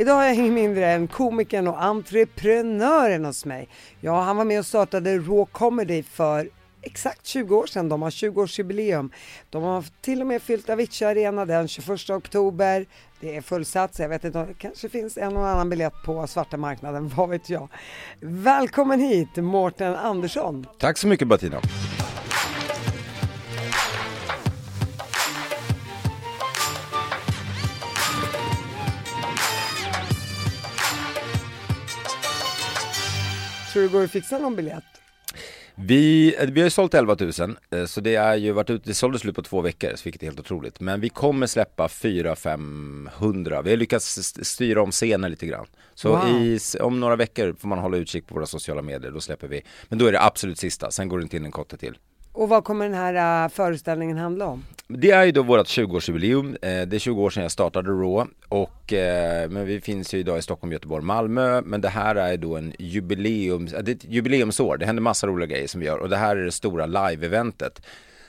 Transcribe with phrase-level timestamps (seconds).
[0.00, 3.68] Idag har jag ingen mindre än komikern och entreprenören hos mig.
[4.00, 6.50] Ja, han var med och startade Raw Comedy för
[6.82, 7.88] exakt 20 år sedan.
[7.88, 9.10] De har 20-årsjubileum.
[9.50, 12.86] De har till och med fyllt Avicii Arena den 21 oktober.
[13.20, 16.56] Det är fullsatt, jag vet inte, det kanske finns en och annan biljett på svarta
[16.56, 17.68] marknaden, vad vet jag.
[18.20, 20.66] Välkommen hit Mårten Andersson.
[20.78, 21.60] Tack så mycket Bettina.
[33.78, 34.84] Tror du det går att fixa någon biljett?
[35.74, 38.88] Vi, eh, vi har ju sålt 11 000, eh, så det har ju varit ute,
[38.88, 40.80] det sålde slut på två veckor, vilket är helt otroligt.
[40.80, 45.66] Men vi kommer släppa 400-500, vi har lyckats styra om scenen lite grann.
[45.94, 46.28] Så wow.
[46.28, 49.62] i, om några veckor får man hålla utkik på våra sociala medier, då släpper vi.
[49.88, 51.98] Men då är det absolut sista, sen går det inte in en kotte till.
[52.38, 54.64] Och vad kommer den här uh, föreställningen handla om?
[54.88, 56.56] Det är ju då vårt 20-årsjubileum.
[56.62, 58.30] Eh, det är 20 år sedan jag startade Raw.
[58.48, 61.60] Och, eh, men vi finns ju idag i Stockholm, Göteborg, Malmö.
[61.60, 64.76] Men det här är då en jubileum, det är ett jubileumsår.
[64.76, 65.98] Det händer massa roliga grejer som vi gör.
[65.98, 67.82] Och det här är det stora live-eventet.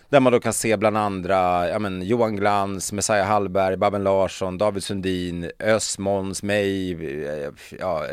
[0.09, 4.57] Där man då kan se bland andra ja, men, Johan Glans, Messiah Hallberg, Babben Larsson,
[4.57, 6.91] David Sundin, Ös, Måns, mig.
[7.25, 8.05] Eh, ja,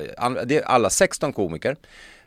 [0.44, 1.76] det är alla 16 komiker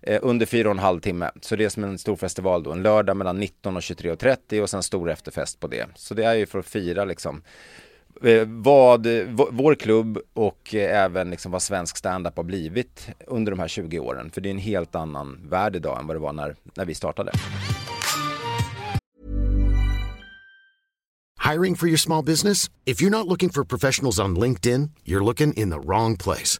[0.02, 1.32] eh, under fyra och en halv timme.
[1.42, 4.70] Så det är som en stor festival då, en lördag mellan 19 och 23.30 och
[4.70, 5.86] sen stor efterfest på det.
[5.96, 7.42] Så det är ju för att fira liksom
[8.24, 9.08] eh, vad
[9.52, 14.00] vår klubb och eh, även liksom vad svensk standup har blivit under de här 20
[14.00, 14.32] åren.
[14.32, 16.96] För det är en helt annan värld idag än vad det var när, när vi
[16.96, 17.32] startade.
[21.52, 22.70] Hiring for your small business?
[22.86, 26.60] If you're not looking for professionals on LinkedIn, you're looking in the wrong place.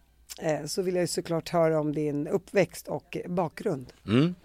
[0.41, 3.93] Eh, så vill jag ju såklart höra om din uppväxt och bakgrund.
[4.07, 4.35] Mm.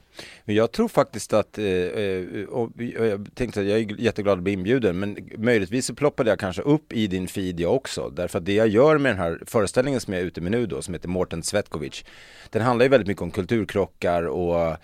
[0.44, 4.52] Jag tror faktiskt att, eh, eh, och jag tänkte att jag är jätteglad att bli
[4.52, 8.10] inbjuden, men möjligtvis så ploppade jag kanske upp i din feed jag också.
[8.10, 10.66] Därför att det jag gör med den här föreställningen som jag är ute med nu
[10.66, 12.04] då, som heter Mårten Svetkovic,
[12.50, 14.76] den handlar ju väldigt mycket om kulturkrockar och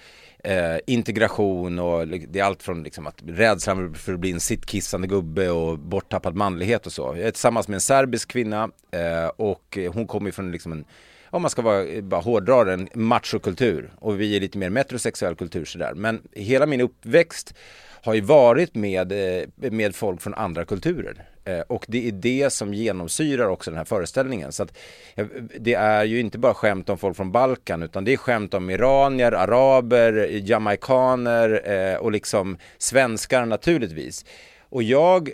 [0.43, 5.07] eh, integration och det är allt från liksom att rädslan för att bli en sittkissande
[5.09, 7.03] gubbe och borttappad manlighet och så.
[7.17, 10.85] Jag är tillsammans med en serbisk kvinna eh, och hon kommer från liksom en
[11.33, 15.65] om man ska vara, bara hårdra den, machokultur och vi är lite mer metrosexuell kultur
[15.65, 15.93] sådär.
[15.95, 17.55] Men hela min uppväxt
[18.03, 21.29] har ju varit med, eh, med folk från andra kulturer.
[21.45, 24.53] Eh, och det är det som genomsyrar också den här föreställningen.
[24.53, 24.79] Så att,
[25.15, 25.27] eh,
[25.61, 28.71] det är ju inte bara skämt om folk från Balkan utan det är skämt om
[28.71, 34.25] iranier, araber, jamaikaner eh, och liksom svenskar naturligtvis.
[34.69, 35.31] Och jag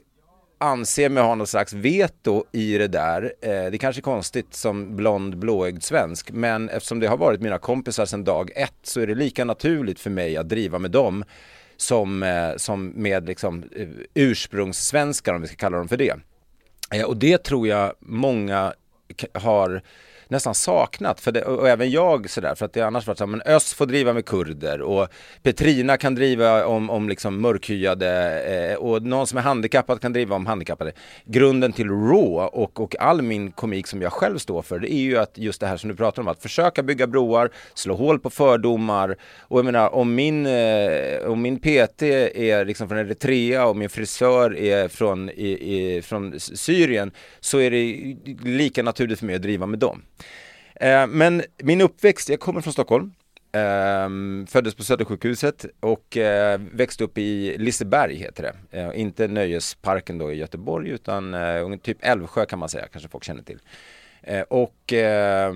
[0.61, 3.33] anser mig ha något slags veto i det där.
[3.71, 8.07] det kanske är konstigt som blond blåögd svensk men eftersom det har varit mina kompisar
[8.07, 11.25] sedan dag ett så är det lika naturligt för mig att driva med dem
[11.81, 16.15] som, eh, som med liksom eh, ursprungssvenskar om vi ska kalla dem för det.
[16.95, 18.75] Eh, och det tror jag många
[19.33, 19.83] har
[20.29, 21.21] nästan saknat.
[21.21, 23.87] För det, och även jag sådär, för att det annars varit så men Öst får
[23.87, 25.09] driva med kurder och
[25.43, 30.37] Petrina kan driva om, om liksom mörkhyade eh, och någon som är handikappad kan driva
[30.37, 30.93] om handikappade.
[31.25, 35.01] Grunden till Raw och, och all min komik som jag själv står för, det är
[35.01, 38.19] ju att just det här som du pratar om, att försöka bygga broar, slå hål
[38.19, 43.67] på fördomar och jag menar om min, eh, om min PT är liksom från Eritrea
[43.67, 47.11] och min frisör är från, i, i, från Syrien
[47.41, 50.03] så är det lika naturligt för mig att driva med dem.
[50.81, 53.13] Eh, men min uppväxt, jag kommer från Stockholm.
[53.53, 54.09] Eh,
[54.47, 58.79] föddes på Södersjukhuset och eh, växte upp i Liseberg heter det.
[58.81, 63.25] Eh, inte Nöjesparken då i Göteborg utan eh, typ Älvsjö kan man säga, kanske folk
[63.25, 63.59] känner till.
[64.23, 65.55] Eh, och eh,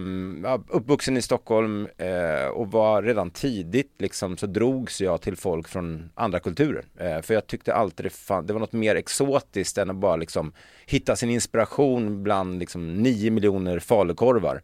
[0.69, 6.11] uppvuxen i Stockholm eh, och var redan tidigt liksom så drogs jag till folk från
[6.15, 6.85] andra kulturer.
[6.99, 10.17] Eh, för jag tyckte alltid det, fan, det var något mer exotiskt än att bara
[10.17, 10.53] liksom
[10.87, 14.63] hitta sin inspiration bland liksom nio miljoner falukorvar.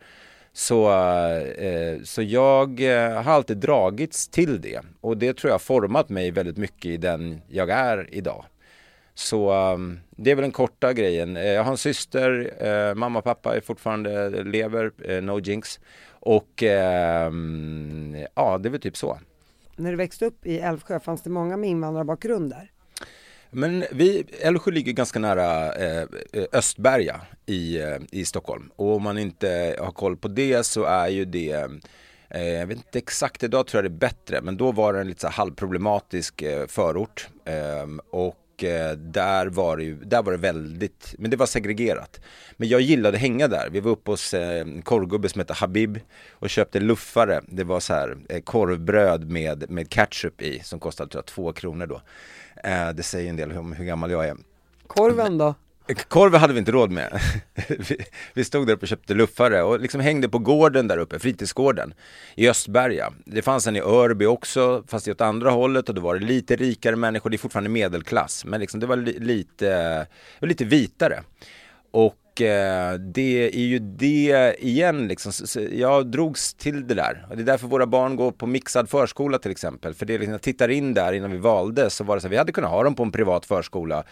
[0.52, 0.92] Så,
[1.38, 6.08] eh, så jag eh, har alltid dragits till det och det tror jag har format
[6.08, 8.44] mig väldigt mycket i den jag är idag.
[9.18, 11.36] Så um, det är väl den korta grejen.
[11.36, 15.80] Eh, jag har en syster, eh, mamma och pappa är fortfarande lever, eh, no jinx.
[16.10, 17.32] Och eh,
[18.34, 19.18] ja, det är väl typ så.
[19.76, 22.70] När du växte upp i Älvsjö, fanns det många med invandrarbakgrund där?
[23.50, 26.08] Men vi, Älvsjö ligger ganska nära eh,
[26.52, 28.70] Östberga i, eh, i Stockholm.
[28.76, 31.68] Och om man inte har koll på det så är ju det
[32.30, 35.00] eh, jag vet inte exakt, idag tror jag det är bättre, men då var det
[35.00, 37.28] en lite så halvproblematisk eh, förort.
[37.44, 38.00] Ehm,
[38.58, 42.20] och Eh, där var det ju, där var det väldigt, men det var segregerat.
[42.56, 43.68] Men jag gillade hänga där.
[43.70, 46.00] Vi var uppe hos eh, en korvgubbe som hette Habib
[46.30, 47.40] och köpte luffare.
[47.46, 51.52] Det var så här eh, korvbröd med, med ketchup i som kostade tror jag, två
[51.52, 52.00] kronor då.
[52.64, 54.36] Eh, det säger en del om hur gammal jag är.
[54.86, 55.54] Korven då?
[55.94, 57.20] Korv hade vi inte råd med.
[58.34, 61.94] vi stod där uppe och köpte luffare och liksom hängde på gården där uppe, fritidsgården
[62.34, 63.12] i Östberga.
[63.24, 66.56] Det fanns en i Örby också, fast åt andra hållet och då var det lite
[66.56, 70.06] rikare människor, det är fortfarande medelklass, men liksom det var li lite,
[70.40, 71.22] lite vitare.
[71.90, 75.32] Och Eh, det är ju det igen liksom,
[75.72, 77.26] jag drogs till det där.
[77.30, 79.94] Och det är därför våra barn går på mixad förskola till exempel.
[79.94, 82.26] För det är liksom, jag tittar in där innan vi valde så var det så
[82.26, 84.04] att vi hade kunnat ha dem på en privat förskola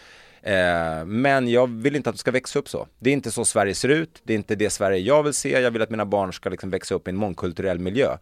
[0.47, 2.87] Eh, men jag vill inte att de ska växa upp så.
[2.99, 5.61] Det är inte så Sverige ser ut, det är inte det Sverige jag vill se.
[5.61, 8.17] Jag vill att mina barn ska liksom växa upp i en mångkulturell miljö.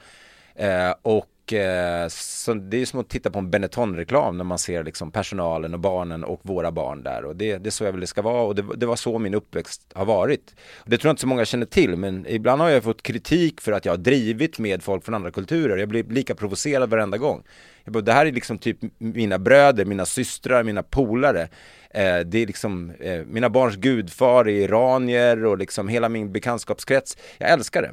[0.56, 4.84] Eh, och eh, så det är som att titta på en Benetton-reklam när man ser
[4.84, 7.26] liksom personalen och barnen och våra barn där.
[7.26, 9.20] Och det, det är så jag vill det ska vara och det, det, var så
[9.20, 10.56] min uppväxt har varit.
[10.86, 13.72] Det tror jag inte så många känner till men ibland har jag fått kritik för
[13.72, 15.78] att jag har drivit med folk från andra kulturer.
[15.78, 17.44] Jag blir lika provocerad varenda gång.
[17.84, 21.42] Jag bara, det här är liksom typ mina bröder, mina systrar, mina polare.
[21.90, 27.18] Eh, det är liksom eh, mina barns gudfar är iranier och liksom hela min bekantskapskrets.
[27.38, 27.92] Jag älskar det.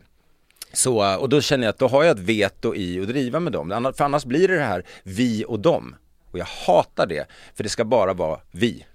[0.73, 3.53] Så, och då känner jag att då har jag ett veto i att driva med
[3.53, 3.93] dem.
[3.97, 5.97] För annars blir det det här vi och dem.
[6.31, 8.87] Och jag hatar det, för det ska bara vara vi.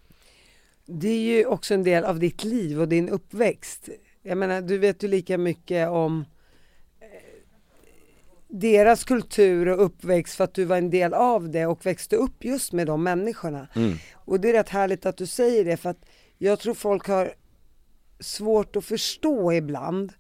[0.86, 3.90] Det är ju också en del av ditt liv och din uppväxt.
[4.24, 6.26] Jag menar, du vet ju lika mycket om
[8.48, 12.46] deras kultur och uppväxt för att du var en del av det och växte upp
[12.46, 13.68] just med de människorna.
[13.76, 13.98] Mm.
[14.14, 16.06] Och det är rätt härligt att du säger det för att
[16.38, 17.34] jag tror folk har
[18.20, 20.14] svårt att förstå ibland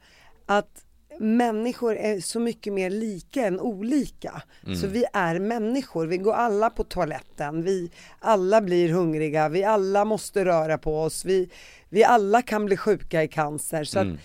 [0.45, 0.85] att
[1.19, 4.41] människor är så mycket mer lika än olika.
[4.65, 4.75] Mm.
[4.75, 10.05] Så vi är människor, vi går alla på toaletten, vi alla blir hungriga, vi alla
[10.05, 11.49] måste röra på oss, vi,
[11.89, 13.83] vi alla kan bli sjuka i cancer.
[13.83, 14.13] Så mm.
[14.13, 14.19] att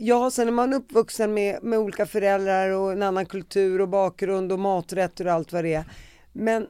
[0.00, 4.52] Ja, sen är man uppvuxen med, med olika föräldrar och en annan kultur och bakgrund
[4.52, 5.84] och maträtter och allt vad det är.
[6.32, 6.66] Men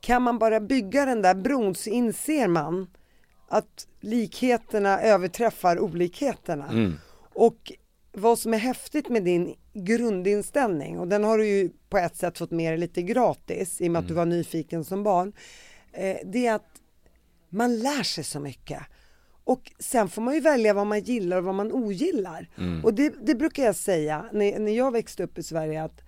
[0.00, 2.86] kan man bara bygga den där bron så inser man
[3.48, 6.68] att likheterna överträffar olikheterna.
[6.68, 6.94] Mm.
[7.34, 7.72] Och
[8.16, 12.38] vad som är häftigt med din grundinställning, och den har du ju på ett sätt
[12.38, 14.04] fått med dig lite gratis i och med mm.
[14.04, 15.32] att du var nyfiken som barn,
[15.92, 16.82] eh, det är att
[17.48, 18.82] man lär sig så mycket.
[19.44, 22.48] Och sen får man ju välja vad man gillar och vad man ogillar.
[22.58, 22.84] Mm.
[22.84, 26.00] Och det, det, brukar jag säga när, när jag växte upp i Sverige att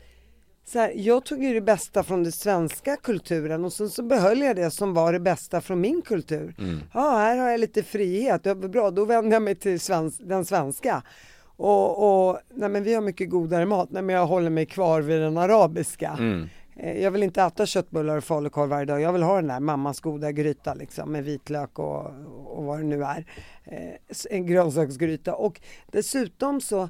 [0.64, 4.40] så här, jag tog ju det bästa från den svenska kulturen och sen så behöll
[4.40, 6.54] jag det som var det bästa från min kultur.
[6.58, 6.80] Mm.
[6.94, 10.44] Ja, här har jag lite frihet, var bra, då vänder jag mig till svensk, den
[10.44, 11.02] svenska.
[11.58, 15.00] Och, och, nej men vi har mycket godare mat, nej men jag håller mig kvar
[15.00, 16.16] vid den arabiska.
[16.18, 16.48] Mm.
[16.76, 19.00] Eh, jag vill inte äta köttbullar och falukorv varje dag.
[19.00, 22.06] Jag vill ha den där mammas goda gryta liksom med vitlök och,
[22.46, 23.24] och vad det nu är.
[23.64, 26.88] Eh, en grönsaksgryta och dessutom så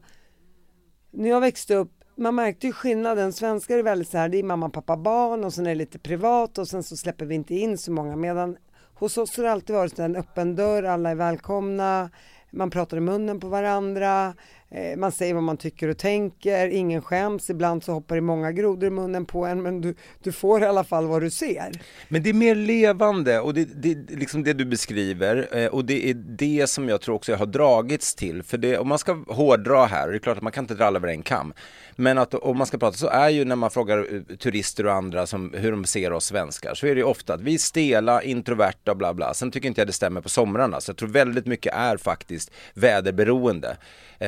[1.11, 3.33] när jag växte upp man märkte ju skillnaden.
[3.33, 5.99] Svenskar är väldigt så här, det är mamma, pappa, barn och sen är det lite
[5.99, 8.17] privat och sen så släpper vi inte in så många.
[8.17, 8.57] Medan
[8.95, 12.11] hos oss har det alltid varit en öppen dörr, alla är välkomna,
[12.51, 14.35] man pratar i munnen på varandra,
[14.71, 18.53] Eh, man säger vad man tycker och tänker, ingen skäms, ibland så hoppar det många
[18.53, 21.71] grodor i munnen på en men du, du får i alla fall vad du ser.
[22.09, 26.11] Men det är mer levande och det, det liksom det du beskriver eh, och det
[26.11, 28.43] är det som jag tror också jag har dragits till.
[28.43, 30.85] För det, om man ska hårdra här, det är klart att man kan inte dra
[30.85, 31.53] alla över en kam.
[31.97, 34.93] Men att om man ska prata så är ju när man frågar eh, turister och
[34.93, 37.59] andra som, hur de ser oss svenskar så är det ju ofta att vi är
[37.59, 39.35] stela, introverta och bla bla.
[39.35, 42.51] Sen tycker inte jag det stämmer på somrarna så jag tror väldigt mycket är faktiskt
[42.75, 43.77] väderberoende.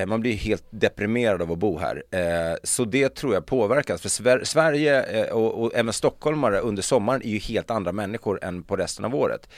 [0.06, 2.02] Man blir blir helt deprimerad av att bo här.
[2.10, 4.02] Eh, så det tror jag påverkas.
[4.02, 8.44] För Sver Sverige eh, och, och, även stockholmare under sommaren är ju helt andra människor
[8.44, 9.48] än på resten av året.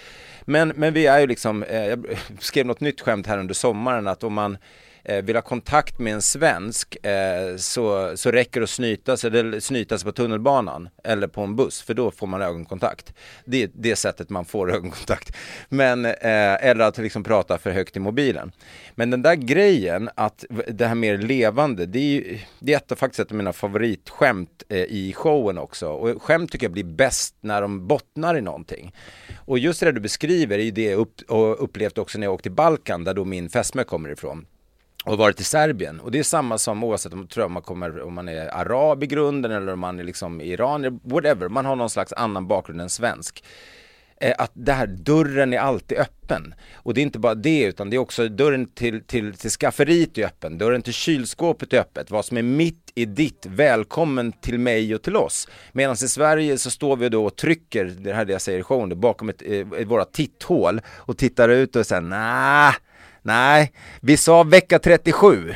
[0.44, 2.06] Men, men vi är ju liksom, eh, jag
[2.38, 4.56] skrev något nytt skämt här under sommaren att om man
[5.04, 9.38] eh, vill ha kontakt med en svensk eh, så, så räcker det att snyta sig,
[9.38, 13.14] eller snyta sig på tunnelbanan eller på en buss för då får man ögonkontakt.
[13.44, 15.36] Det är det sättet man får ögonkontakt.
[15.68, 16.12] Men, eh,
[16.66, 18.52] eller att liksom prata för högt i mobilen.
[18.94, 22.98] Men den där grejen att det här mer levande, det är, ju, det är ett,
[22.98, 25.88] faktiskt ett av mina favoritskämt eh, i showen också.
[25.88, 28.94] Och skämt tycker jag blir bäst när de bottnar i någonting.
[29.44, 31.14] Och just det du beskriver är ju det jag upp,
[31.58, 34.46] upplevt också när jag åkte till Balkan där då min fästmö kommer ifrån
[35.04, 36.00] och varit i Serbien.
[36.00, 39.02] Och det är samma som oavsett om, tror jag, man, kommer, om man är arab
[39.02, 41.48] i grunden eller om man är liksom iranier, whatever.
[41.48, 43.44] Man har någon slags annan bakgrund än svensk.
[44.20, 46.54] Eh, att det här dörren är alltid öppen.
[46.74, 50.18] Och det är inte bara det utan det är också dörren till, till, till skafferiet
[50.18, 52.10] är öppen, dörren till kylskåpet är öppet.
[52.10, 55.48] Vad som är mitt i ditt, välkommen till mig och till oss.
[55.72, 58.58] Medan i Sverige så står vi då och trycker, det här är det jag säger
[58.58, 62.72] i showen, bakom ett, ett, ett, våra titthål och tittar ut och säger nej
[63.22, 65.54] Nej, vi sa vecka 37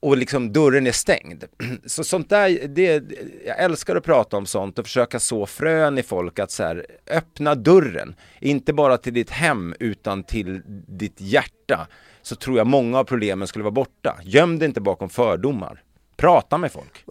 [0.00, 1.44] och liksom dörren är stängd.
[1.86, 3.04] Så sånt där, det,
[3.46, 6.86] jag älskar att prata om sånt och försöka så frön i folk att så här,
[7.10, 11.86] öppna dörren, inte bara till ditt hem utan till ditt hjärta.
[12.22, 14.18] Så tror jag många av problemen skulle vara borta.
[14.22, 15.82] Göm dig inte bakom fördomar.
[16.16, 17.04] Prata med folk.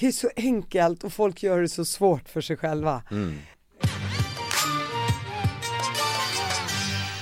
[0.00, 3.02] Det är så enkelt och folk gör det så svårt för sig själva.
[3.10, 3.38] Mm.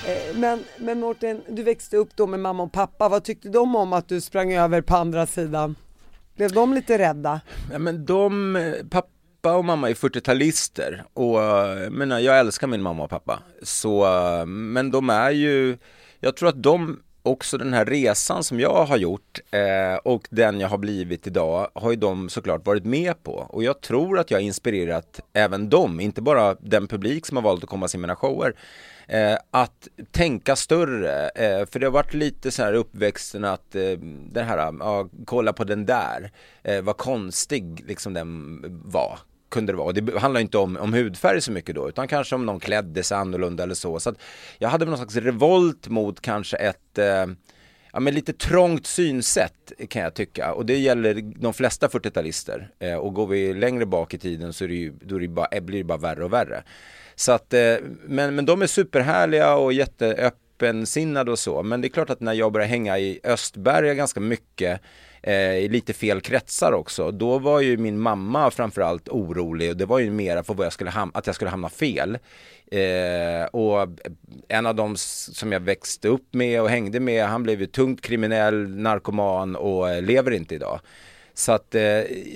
[0.07, 3.75] Eh, men, men Mårten, du växte upp då med mamma och pappa, vad tyckte de
[3.75, 5.75] om att du sprang över på andra sidan?
[6.35, 7.41] Blev de lite rädda?
[7.71, 8.57] Ja men de,
[8.89, 13.39] pappa och mamma är 40-talister och eh, menar, jag älskar min mamma och pappa.
[13.61, 15.77] Så, eh, men de är ju,
[16.19, 20.59] jag tror att de också den här resan som jag har gjort eh, och den
[20.59, 23.31] jag har blivit idag har ju de såklart varit med på.
[23.31, 27.43] Och jag tror att jag har inspirerat även dem, inte bara den publik som har
[27.43, 28.55] valt att komma och se mina shower.
[29.07, 33.97] Eh, att tänka större, eh, för det har varit lite så här uppväxten att eh,
[34.31, 36.31] det här, ja, kolla på den där,
[36.63, 39.19] eh, vad konstig liksom den var
[39.53, 39.87] kunde det vara.
[39.87, 43.03] Och det handlar inte om, om hudfärg så mycket då, utan kanske om någon klädde
[43.03, 43.99] sig annorlunda eller så.
[43.99, 44.17] Så att
[44.57, 47.25] jag hade någon slags revolt mot kanske ett eh,
[47.93, 50.53] ja, men lite trångt synsätt kan jag tycka.
[50.53, 52.67] Och det gäller de flesta 40-talister.
[52.79, 55.27] Eh, och går vi längre bak i tiden så är det ju, då är det
[55.27, 56.63] bara, blir det bara värre och värre.
[57.15, 61.63] Så att, eh, men, men de är superhärliga och jätteöppensinnade och så.
[61.63, 64.81] Men det är klart att när jag började hänga i Östberga ganska mycket
[65.23, 67.11] eh, i lite fel kretsar också.
[67.11, 70.73] Då var ju min mamma framförallt orolig och det var ju mera för vad jag
[70.73, 72.17] skulle att jag skulle hamna fel.
[72.71, 73.87] Eh, och
[74.47, 78.01] en av dem som jag växte upp med och hängde med, han blev ju tungt
[78.01, 80.79] kriminell, narkoman och eh, lever inte idag.
[81.33, 81.81] Så att eh,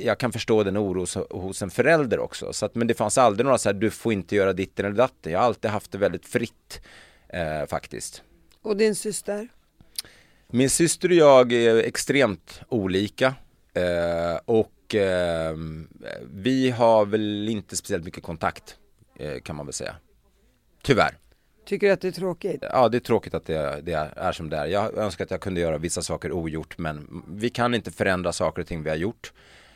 [0.06, 2.54] jag kan förstå den oro hos, en förälder också.
[2.54, 4.96] Så att, men det fanns aldrig några så här, du får inte göra ditten eller
[4.96, 5.32] datten.
[5.32, 6.82] Jag har alltid haft det väldigt fritt
[7.30, 8.24] eh, faktiskt.
[8.62, 9.48] Och din syster?
[10.48, 13.36] Min syster och jag är extremt olika.
[13.74, 15.56] Eh, och eh,
[16.34, 18.78] vi har väl inte speciellt mycket kontakt
[19.20, 19.96] eh, kan man väl säga.
[20.84, 21.18] Tyvärr.
[21.68, 22.64] Tycker du att det är tråkigt?
[22.72, 24.66] Ja, det är tråkigt att det, det, är som det är.
[24.66, 28.62] Jag önskar att jag kunde göra vissa saker ogjort, men vi kan inte förändra saker
[28.62, 29.34] och ting vi har gjort.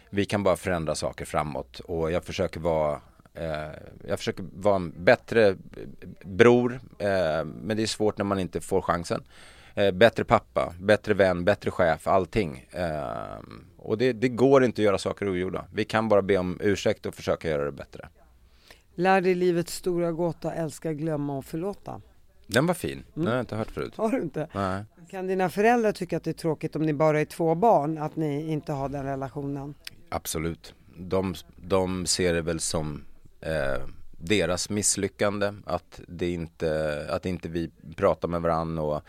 [0.09, 3.01] Vi kan bara förändra saker framåt och jag försöker vara
[3.33, 3.71] eh,
[4.07, 5.55] jag försöker vara en bättre
[6.23, 9.23] bror, eh, men det är svårt när man inte får chansen.
[9.75, 12.65] Eh, bättre pappa, bättre vän, bättre chef, allting.
[12.71, 13.39] Eh,
[13.77, 15.65] och det, det går inte att göra saker ogjorda.
[15.73, 18.07] Vi kan bara be om ursäkt och försöka göra det bättre.
[18.95, 22.01] Lär dig livets stora gåta, älska, glömma och förlåta.
[22.47, 23.93] Den var fin, den har jag inte hört förut.
[23.95, 24.47] Har du inte?
[24.53, 24.83] Nej.
[25.09, 28.15] Kan dina föräldrar tycka att det är tråkigt om ni bara är två barn, att
[28.15, 29.73] ni inte har den relationen?
[30.09, 30.73] Absolut.
[30.97, 33.03] De, de ser det väl som
[33.41, 39.03] eh, deras misslyckande, att, det inte, att inte vi pratar med varandra och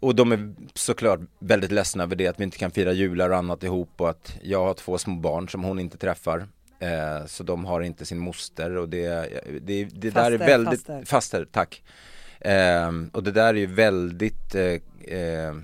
[0.00, 3.36] och de är såklart väldigt ledsna över det att vi inte kan fira jular och
[3.36, 6.48] annat ihop och att jag har två små barn som hon inte träffar.
[6.80, 9.28] Eh, så de har inte sin moster och det,
[9.60, 11.82] det, det faster, där är väldigt, faster, faster tack.
[12.40, 15.54] Eh, och det där är ju väldigt eh, eh,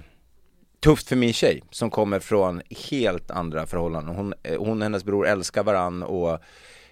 [0.80, 4.16] tufft för min tjej som kommer från helt andra förhållanden.
[4.16, 6.38] Hon, eh, hon och hennes bror älskar varann och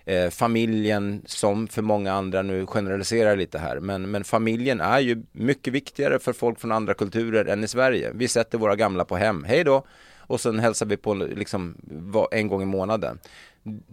[0.05, 5.23] eh, familjen som för många andra, nu generaliserar lite här, men, men familjen är ju
[5.33, 8.11] mycket viktigare för folk från andra kulturer än i Sverige.
[8.15, 9.87] Vi sätter våra gamla på hem, hej då,
[10.27, 11.77] och sen hälsar vi på liksom
[12.31, 13.19] en gång i månaden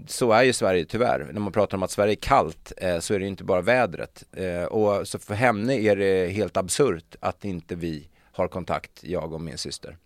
[0.08, 1.30] så är ju Sverige tyvärr.
[1.34, 4.24] När man pratar om att Sverige är kallt eh, så är det inte bara vädret.
[4.32, 9.34] Eh, och så för henne är det helt absurt att inte vi har kontakt, jag
[9.34, 9.98] och min syster.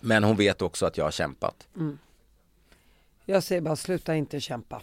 [0.00, 1.68] Men hon vet också att jag har kämpat.
[3.24, 4.82] Jag säger bara sluta inte kämpa.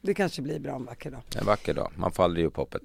[0.00, 1.22] Det kanske blir bra en vacker dag.
[1.40, 2.82] En vacker dag, man får aldrig upp hoppet.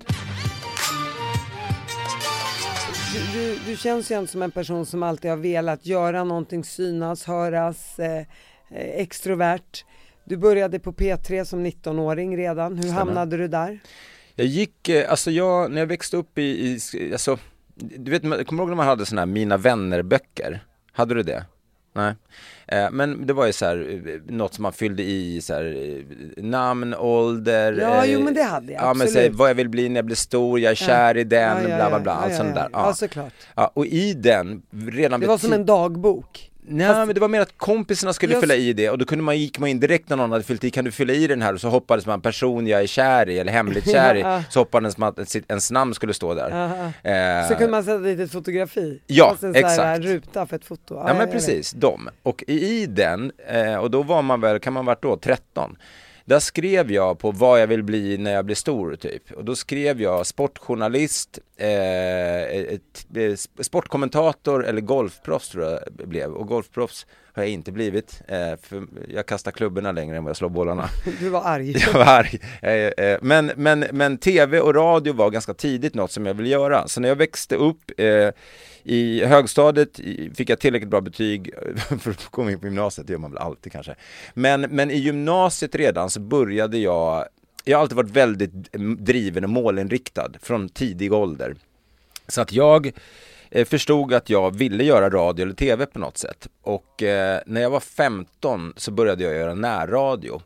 [3.13, 6.63] Du, du, du känns ju ändå som en person som alltid har velat göra någonting,
[6.63, 8.25] synas, höras, eh, eh,
[9.01, 9.85] extrovert.
[10.27, 12.75] Du började på P3 som 19-åring redan.
[12.75, 12.97] Hur Stämmer.
[12.97, 13.79] hamnade du där?
[14.35, 16.79] Jag gick, eh, alltså jag, när jag växte upp i, i
[17.11, 17.37] alltså,
[17.75, 20.59] du vet, kommer du ihåg när man hade sådana här Mina vänner-böcker?
[20.91, 21.45] Hade du det?
[21.93, 22.13] Nej.
[22.67, 26.03] Eh, men det var ju så här, eh, något som man fyllde i så här,
[26.37, 27.73] namn, ålder.
[27.73, 29.35] Ja, jo, men det hade jag, Ja, men så absolut.
[29.35, 31.99] vad jag vill bli när jag blir stor, jag är kär i den, bla bla
[31.99, 32.69] bla, allt sånt där.
[32.73, 33.33] Ja, såklart.
[33.55, 36.51] Ja, och i den, redan Det var som en dagbok.
[36.69, 39.05] Nej Fast- men det var mer att kompisarna skulle Just- fylla i det och då
[39.05, 41.27] kunde man, gick man in direkt när någon hade fyllt i, kan du fylla i
[41.27, 41.53] den här?
[41.53, 44.43] Och så hoppades man person jag är kär i eller hemligt kär i, Ja.
[44.49, 46.49] så hoppades man att ens namn skulle stå där.
[47.03, 48.99] Eh, Så kunde man sätta dit ett fotografi.
[49.07, 50.05] Ja, Fast en sån här exakt.
[50.05, 51.03] ruta för ett foto.
[51.07, 52.09] Ja men precis, de.
[52.23, 55.75] Och i den, eh, och då var man väl, kan man varit då, 13.
[56.27, 59.31] Där skrev jag på vad jag vill bli när jag blir stor typ.
[59.31, 66.33] Och då skrev jag sportjournalist, eh, ett, eh, sportkommentator eller golfproffs tror jag blev.
[66.33, 70.37] Och golfproffs har jag inte blivit, eh, för jag kastar klubborna längre än vad jag
[70.37, 70.89] slår bollarna.
[71.19, 71.71] Du var arg.
[71.77, 72.39] Jag var arg.
[72.97, 76.87] Eh, Men, men, men tv och radio var ganska tidigt något som jag ville göra.
[76.87, 77.91] Så när jag växte upp
[78.87, 79.99] i högstadiet
[80.35, 81.53] fick jag tillräckligt bra betyg
[81.99, 83.95] för att komma in på gymnasiet, det gör man väl alltid kanske.
[84.33, 87.25] Men, men i gymnasiet redan så började jag,
[87.63, 91.55] jag har alltid varit väldigt driven och målinriktad från tidig ålder.
[92.27, 92.91] Så att jag
[93.51, 96.47] eh, förstod att jag ville göra radio eller tv på något sätt.
[96.61, 100.41] Och eh, när jag var 15 så började jag göra närradio.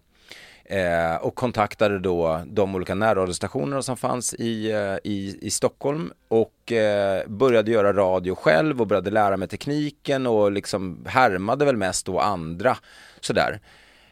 [0.72, 6.72] Eh, och kontaktade då de olika närradiostationerna som fanns i, eh, i, i Stockholm och
[6.72, 12.06] eh, började göra radio själv och började lära mig tekniken och liksom härmade väl mest
[12.06, 12.78] då andra
[13.20, 13.60] sådär.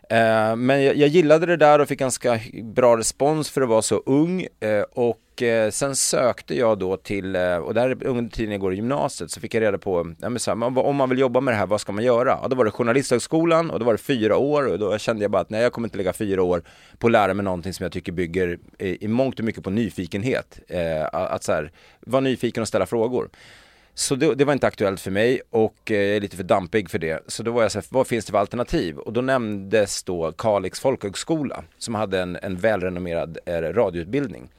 [0.10, 3.82] Eh, men jag, jag gillade det där och fick ganska bra respons för att vara
[3.82, 4.84] så ung eh,
[5.40, 8.76] och eh, sen sökte jag då till, eh, och där under tiden jag går i
[8.76, 11.54] gymnasiet så fick jag reda på, ja, men så här, om man vill jobba med
[11.54, 12.40] det här, vad ska man göra?
[12.42, 15.32] Ja, då var det Journalisthögskolan och då var det fyra år och då kände jag
[15.32, 16.64] bara att nej, jag kommer inte lägga fyra år
[16.98, 19.70] på att lära mig någonting som jag tycker bygger eh, i mångt och mycket på
[19.70, 20.60] nyfikenhet.
[20.68, 23.30] Eh, att så här, vara nyfiken och ställa frågor.
[23.94, 26.90] Så det, det var inte aktuellt för mig och eh, jag är lite för dampig
[26.90, 27.24] för det.
[27.28, 28.98] Så då var jag så här, vad finns det för alternativ?
[28.98, 34.50] Och då nämndes då Kalix folkhögskola som hade en, en välrenommerad eh, radioutbildning.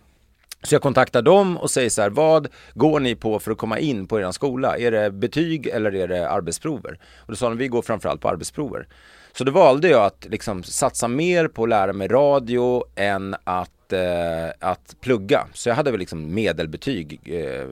[0.62, 3.78] Så jag kontaktar dem och säger så här, vad går ni på för att komma
[3.78, 4.78] in på er skola?
[4.78, 6.98] Är det betyg eller är det arbetsprover?
[7.18, 8.86] Och då sa de, vi går framförallt på arbetsprover.
[9.32, 13.92] Så då valde jag att liksom satsa mer på att lära mig radio än att,
[13.92, 15.46] eh, att plugga.
[15.54, 17.66] Så jag hade väl liksom medelbetyg, eh,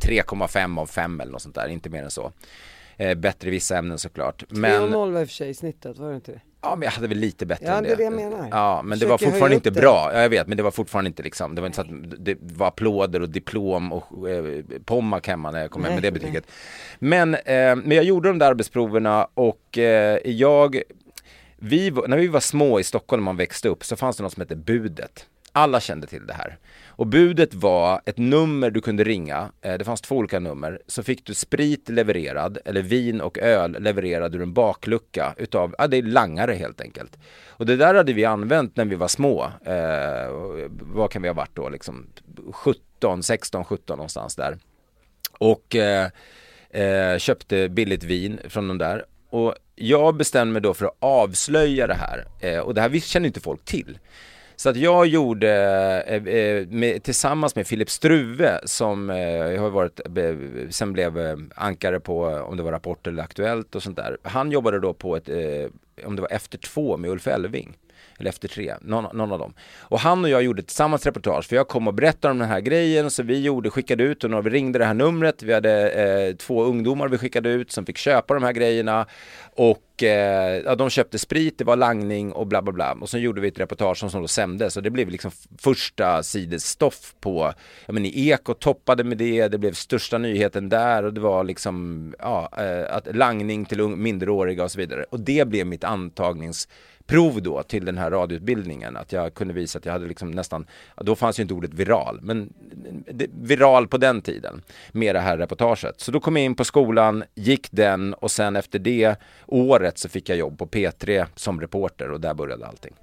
[0.00, 2.32] 3,5 av 5 eller något sånt där, inte mer än så.
[2.96, 4.44] Eh, bättre i vissa ämnen såklart.
[4.48, 6.40] 3,0 Men, 0 var i och för sig snittet, var det inte det?
[6.62, 8.48] Ja, men jag hade väl lite bättre Ja, än det är det jag menar.
[8.50, 9.80] Ja, men det Försöker var fortfarande inte det.
[9.80, 10.10] bra.
[10.14, 12.36] Ja, jag vet, men det var fortfarande inte liksom, det var inte så att det
[12.40, 14.44] var applåder och diplom och eh,
[14.84, 16.44] Pommac hemma när jag kom hem med Nej, det betyget.
[16.98, 20.82] Men, eh, men jag gjorde de där arbetsproverna och eh, jag,
[21.56, 24.32] vi, när vi var små i Stockholm när man växte upp så fanns det något
[24.32, 25.26] som hette budet.
[25.52, 26.58] Alla kände till det här.
[27.02, 31.02] Och budet var ett nummer du kunde ringa, eh, det fanns två olika nummer, så
[31.02, 35.96] fick du sprit levererad, eller vin och öl levererad ur en baklucka utav, ja det
[35.96, 37.18] är langare helt enkelt.
[37.46, 40.30] Och det där hade vi använt när vi var små, eh,
[40.68, 42.06] vad kan vi ha varit då liksom,
[42.52, 44.58] 17, 16, 17 någonstans där.
[45.38, 46.08] Och eh,
[46.70, 49.04] eh, köpte billigt vin från de där.
[49.30, 52.24] Och jag bestämde mig då för att avslöja det här.
[52.40, 53.98] Eh, och det här känner inte folk till.
[54.56, 55.50] Så att jag gjorde,
[56.06, 61.36] eh, eh med, tillsammans med Filip Struve som eh, har varit, eh, sen blev eh,
[61.54, 64.18] ankare på eh, om det var Rapport eller Aktuellt och sånt där.
[64.22, 67.76] Han jobbade då på ett, eh, om det var Efter två med Ulf Elving.
[68.18, 69.54] Eller Efter tre, någon, någon av dem.
[69.80, 72.60] Och han och jag gjorde tillsammans reportage, för jag kom och berättade om den här
[72.60, 75.90] grejen, så vi gjorde, skickade ut och när vi ringde det här numret, vi hade
[75.90, 79.06] eh, två ungdomar vi skickade ut som fick köpa de här grejerna
[79.56, 82.92] och eh, ja, de köpte sprit, det var langning och bla bla bla.
[83.00, 86.22] Och så gjorde vi ett reportage som, som då sändes och det blev liksom första
[86.22, 87.52] sidesstoff på,
[87.86, 91.44] ja men i Eko toppade med det, det blev största nyheten där och det var
[91.44, 95.04] liksom, ja, eh, att langning till minderåriga och så vidare.
[95.10, 99.84] Och det blev mitt antagningsprov då till den här radioutbildningen, att jag kunde visa att
[99.84, 102.52] jag hade liksom nästan, då fanns ju inte ordet viral, men
[103.12, 106.00] det, viral på den tiden med det här reportaget.
[106.00, 110.08] Så då kom jag in på skolan, gick den och sen efter det året så
[110.08, 112.94] fick jag jobb på P3 som reporter och där började allting.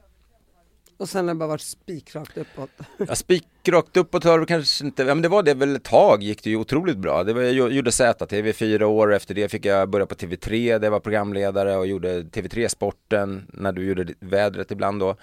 [0.98, 2.70] Och sen har det bara varit spikrakt uppåt.
[3.08, 5.76] Ja, spik gick rakt upp och tar kanske inte, ja men det var det väl
[5.76, 7.24] ett tag gick det ju otroligt bra.
[7.24, 10.86] Det var, jag gjorde ZTV fyra år, efter det fick jag börja på TV3 där
[10.86, 15.16] jag var programledare och gjorde TV3 Sporten när du gjorde vädret ibland då.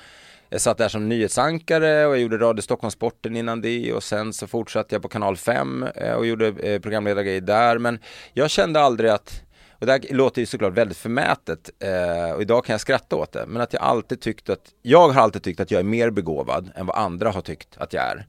[0.49, 4.47] Jag satt där som nyhetsankare och jag gjorde Radio Stockholmsporten innan det och sen så
[4.47, 7.99] fortsatte jag på kanal 5 eh, och gjorde eh, programledargrejer där men
[8.33, 9.43] jag kände aldrig att
[9.79, 13.33] och det här låter ju såklart väldigt förmätet eh, och idag kan jag skratta åt
[13.33, 16.11] det men att jag alltid tyckt att jag har alltid tyckt att jag är mer
[16.11, 18.27] begåvad än vad andra har tyckt att jag är.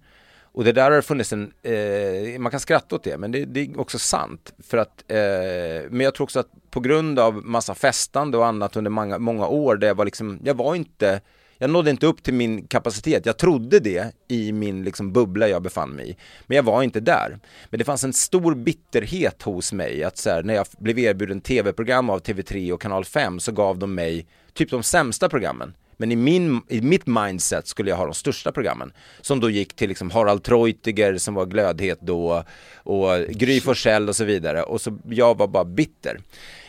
[0.57, 3.59] Och det där har funnits en, eh, man kan skratta åt det men det, det
[3.59, 4.53] är också sant.
[4.59, 8.75] För att, eh, men jag tror också att på grund av massa festande och annat
[8.75, 11.21] under många, många år där jag var liksom, jag var inte
[11.57, 13.25] jag nådde inte upp till min kapacitet.
[13.25, 16.17] Jag trodde det i min liksom bubbla jag befann mig i.
[16.47, 17.39] Men jag var inte där.
[17.69, 21.41] Men det fanns en stor bitterhet hos mig att så här, när jag blev erbjuden
[21.41, 25.73] tv-program av TV3 och Kanal 5 så gav de mig typ de sämsta programmen.
[25.97, 28.93] Men i, min, i mitt mindset skulle jag ha de största programmen.
[29.21, 32.43] Som då gick till liksom Harald Treutiger som var glödhet då
[32.75, 34.63] och Gry Forssell och så vidare.
[34.63, 36.19] Och så jag var bara bitter.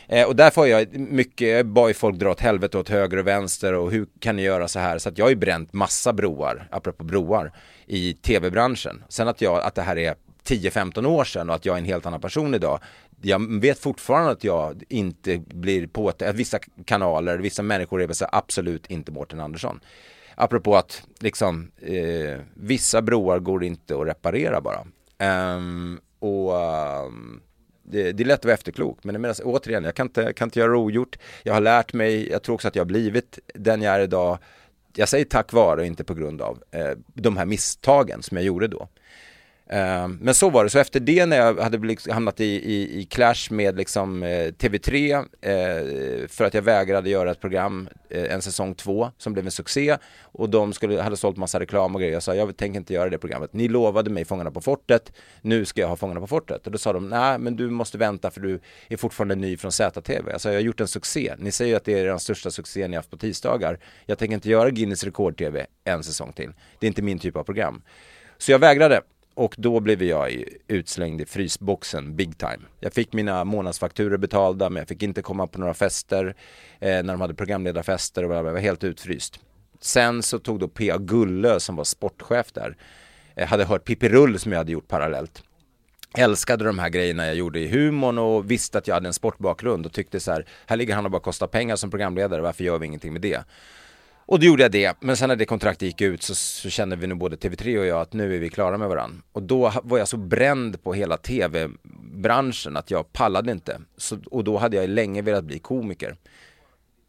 [0.09, 3.17] Eh, och därför har jag mycket, jag bad ju folk dra åt helvete åt höger
[3.17, 4.97] och vänster och hur kan ni göra så här?
[4.97, 7.51] Så att jag har ju bränt massa broar, apropå broar,
[7.85, 9.03] i tv-branschen.
[9.09, 11.85] Sen att jag, att det här är 10-15 år sedan och att jag är en
[11.85, 12.79] helt annan person idag.
[13.21, 18.25] Jag vet fortfarande att jag inte blir på att vissa kanaler, vissa människor är så
[18.31, 19.79] absolut inte Mårten Andersson.
[20.35, 24.85] Apropå att liksom eh, vissa broar går inte att reparera bara.
[25.55, 27.41] Um, och um,
[27.91, 30.45] det, det, är lätt att vara efterklok, men jag menar, återigen, jag kan inte, kan
[30.47, 31.17] inte göra ogjort.
[31.43, 34.37] Jag har lärt mig, jag tror också att jag har blivit den jag är idag.
[34.95, 38.45] Jag säger tack vare och inte på grund av eh, de här misstagen som jag
[38.45, 38.87] gjorde då.
[39.71, 43.05] Ehm, men så var det, så efter det när jag hade hamnat i, i, i
[43.05, 48.41] clash med liksom eh, TV3 eh, för att jag vägrade göra ett program, eh, en
[48.41, 52.13] säsong två som blev en succé och de skulle, hade sålt massa reklam och grejer.
[52.13, 53.53] Jag sa jag tänker inte göra det programmet.
[53.53, 56.65] Ni lovade mig Fångarna på fortet, nu ska jag ha Fångarna på fortet.
[56.65, 59.71] Och då sa de, nej men du måste vänta för du är fortfarande ny från
[59.71, 60.31] ZTV.
[60.31, 62.91] Jag sa jag har gjort en succé, ni säger att det är den största succén
[62.91, 63.79] ni haft på tisdagar.
[64.05, 66.51] Jag tänker inte göra Guinness rekord-TV en säsong till.
[66.79, 67.81] Det är inte min typ av program.
[68.37, 69.01] Så jag vägrade
[69.39, 72.59] och då blev jag utslängd i frysboxen big time.
[72.79, 76.35] Jag fick mina månadsfakturer betalda men jag fick inte komma på några fester
[76.79, 79.39] eh, när de hade programledarfester och jag var helt utfryst.
[79.79, 80.97] Sen så tog då P.A.
[80.97, 82.77] Gullö som var sportchef där,
[83.35, 85.43] eh, hade hört Pippi Rull som jag hade gjort parallellt.
[86.17, 89.85] Älskade de här grejerna jag gjorde i humorn och visste att jag hade en sportbakgrund
[89.85, 92.79] och tyckte så här, här ligger han och bara kostar pengar som programledare, varför gör
[92.79, 93.43] vi ingenting med det?
[94.29, 96.95] Och då gjorde jag det, men sen när det kontraktet gick ut så, så kände
[96.95, 99.21] vi nog både TV3 och jag att nu är vi klara med varandra.
[99.31, 103.81] Och då var jag så bränd på hela TV-branschen att jag pallade inte.
[103.97, 106.15] Så, och då hade jag länge velat bli komiker.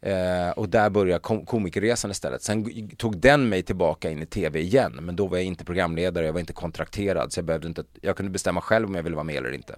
[0.00, 2.42] Eh, och där började kom komikerresan istället.
[2.42, 6.26] Sen tog den mig tillbaka in i TV igen, men då var jag inte programledare,
[6.26, 9.16] jag var inte kontrakterad, så jag behövde inte, jag kunde bestämma själv om jag ville
[9.16, 9.76] vara med eller inte.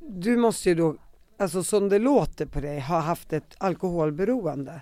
[0.00, 0.96] Du måste ju då
[1.40, 4.80] alltså som det låter på dig, har haft ett alkoholberoende?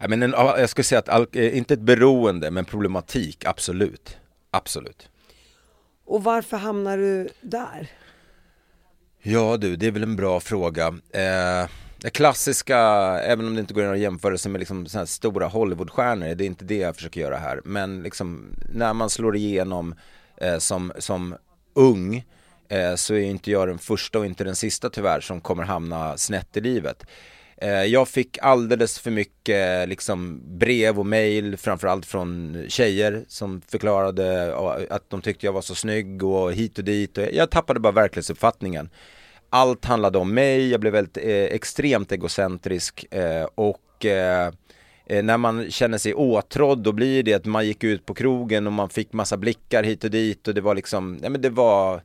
[0.00, 4.18] Ja, men en, jag skulle säga att, eh, inte ett beroende, men problematik, absolut.
[4.50, 5.08] Absolut.
[6.04, 7.90] Och varför hamnar du där?
[9.22, 10.86] Ja du, det är väl en bra fråga.
[11.10, 11.68] Eh,
[12.02, 12.78] det klassiska,
[13.20, 16.44] även om det inte går att jämföra sig med liksom såna här stora Hollywoodstjärnor, det
[16.44, 17.60] är inte det jag försöker göra här.
[17.64, 19.94] Men liksom när man slår igenom
[20.36, 21.36] eh, som, som
[21.74, 22.24] ung,
[22.72, 26.16] Eh, så är inte jag den första och inte den sista tyvärr som kommer hamna
[26.16, 27.06] snett i livet.
[27.56, 33.60] Eh, jag fick alldeles för mycket eh, liksom, brev och mail, framförallt från tjejer som
[33.68, 34.54] förklarade
[34.90, 37.18] att de tyckte jag var så snygg och hit och dit.
[37.32, 38.90] Jag tappade bara verklighetsuppfattningen.
[39.50, 44.52] Allt handlade om mig, jag blev väldigt eh, extremt egocentrisk eh, och eh,
[45.06, 48.72] när man känner sig åtrådd då blir det att man gick ut på krogen och
[48.72, 52.02] man fick massa blickar hit och dit och det var liksom, nej men det var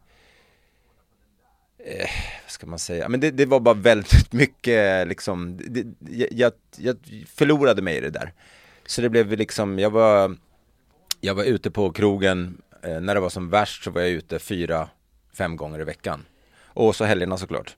[1.88, 2.10] eh,
[2.44, 5.86] vad ska man säga, men det, det, var bara väldigt mycket liksom, det,
[6.32, 6.98] jag, jag
[7.36, 8.34] förlorade mig i det där.
[8.86, 10.38] Så det blev liksom, jag var,
[11.22, 14.40] jag var ute på krogen, eh, när det var som värst så var jag ute
[14.40, 14.90] fyra,
[15.34, 16.26] fem gånger i veckan.
[16.66, 17.76] Och så helgerna såklart.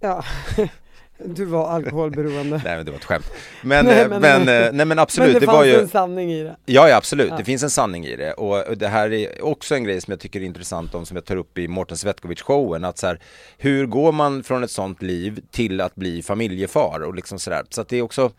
[0.00, 0.24] Ja,
[1.18, 2.60] Du var alkoholberoende.
[2.64, 3.32] nej men det var ett skämt.
[3.62, 5.32] Men, nej, men, men, eh, nej, men absolut.
[5.32, 5.80] Men det, det fanns var ju...
[5.80, 6.56] en sanning i det.
[6.66, 7.36] Ja, ja absolut, ja.
[7.36, 8.32] det finns en sanning i det.
[8.32, 11.24] Och det här är också en grej som jag tycker är intressant om, som jag
[11.24, 12.84] tar upp i Mårten Svetkovic showen.
[12.84, 13.20] Att så här,
[13.58, 17.62] hur går man från ett sånt liv till att bli familjefar och liksom sådär.
[17.70, 18.30] Så att det är också,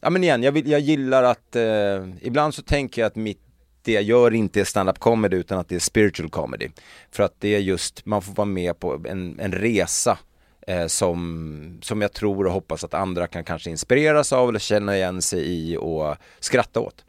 [0.00, 1.64] ja men igen, jag, vill, jag gillar att, eh,
[2.20, 3.40] ibland så tänker jag att mitt
[3.82, 6.68] det jag gör inte är stand-up comedy utan att det är spiritual comedy.
[7.10, 10.18] För att det är just, man får vara med på en, en resa
[10.66, 14.96] eh, som, som jag tror och hoppas att andra kan kanske inspireras av eller känna
[14.96, 17.04] igen sig i och skratta åt.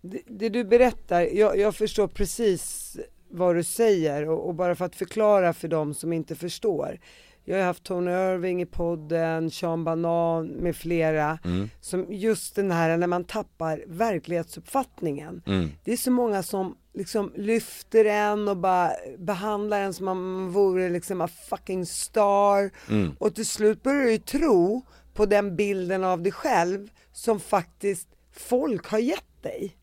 [0.00, 2.96] det, det du berättar, jag, jag förstår precis
[3.30, 6.98] vad du säger och, och, bara för att förklara för dem som inte förstår.
[7.44, 11.38] Jag har haft Tony Irving i podden, Sean Banan med flera.
[11.44, 11.70] Mm.
[11.80, 15.42] Som just den här när man tappar verklighetsuppfattningen.
[15.46, 15.70] Mm.
[15.84, 20.50] Det är så många som liksom lyfter en och bara behandlar en som om man
[20.50, 22.70] vore liksom a fucking star.
[22.90, 23.16] Mm.
[23.18, 28.08] Och till slut börjar du ju tro på den bilden av dig själv som faktiskt
[28.32, 29.76] folk har gett dig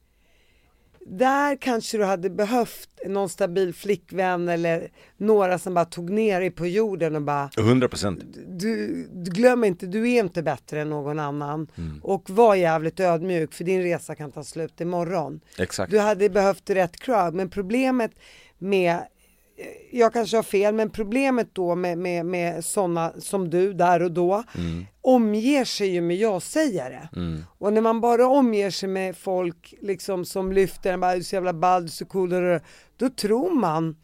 [1.05, 6.51] där kanske du hade behövt någon stabil flickvän eller några som bara tog ner dig
[6.51, 8.23] på jorden och bara 100 procent.
[8.47, 11.99] du, du glöm inte, du är inte bättre än någon annan Mm.
[12.03, 15.41] och var jävligt ödmjuk för din resa kan ta slut imorgon.
[15.57, 15.91] Exakt.
[15.91, 18.11] Du hade behövt rätt crowd men problemet
[18.57, 18.99] med
[19.91, 24.11] jag kanske har fel, men problemet då med, med, med sådana som du där och
[24.11, 24.85] då Mm.
[25.01, 27.09] omger sig ju med ja-sägare.
[27.57, 31.23] Och när man bara omger sig med folk liksom som lyfter en, bara, du är
[31.23, 32.59] så jävla ball, så cool, då,
[32.97, 33.95] då tror man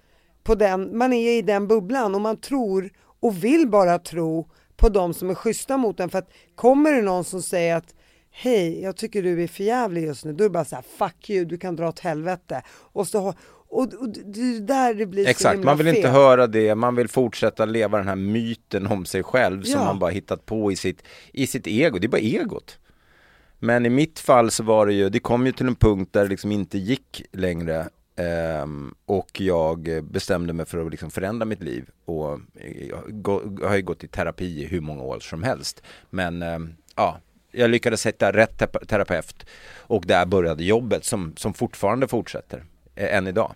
[0.44, 2.90] på den, man är i den bubblan och man tror
[3.20, 7.02] och vill bara tro på de som är schyssta mot en för att kommer det
[7.02, 7.96] någon som säger att
[8.32, 10.84] hej, jag tycker du är för jävlig just nu, då är det bara så här,
[10.98, 12.62] fuck you, du kan dra åt helvete.
[12.70, 13.34] Och, så,
[13.78, 15.96] och, och det är där det blir så Exakt, himla man vill fel.
[15.96, 19.86] inte höra det, man vill fortsätta leva den här myten om sig själv som Ja.
[19.86, 22.80] man bara hittat på i sitt, i sitt ego, det är bara egot.
[23.60, 26.24] Men i mitt fall så var det ju, det kom ju till en punkt där
[26.24, 31.64] det liksom inte gick längre ehm, och jag bestämde mig för att liksom förändra mitt
[31.64, 32.40] liv och
[32.90, 35.82] jag gå- jag har ju gått i terapi i hur många år som helst.
[36.10, 37.18] Men ehm, ja,
[37.52, 39.46] jag lyckades hitta rätt terapeut
[39.78, 42.64] och där började jobbet som, som fortfarande fortsätter
[42.96, 43.56] eh, än idag.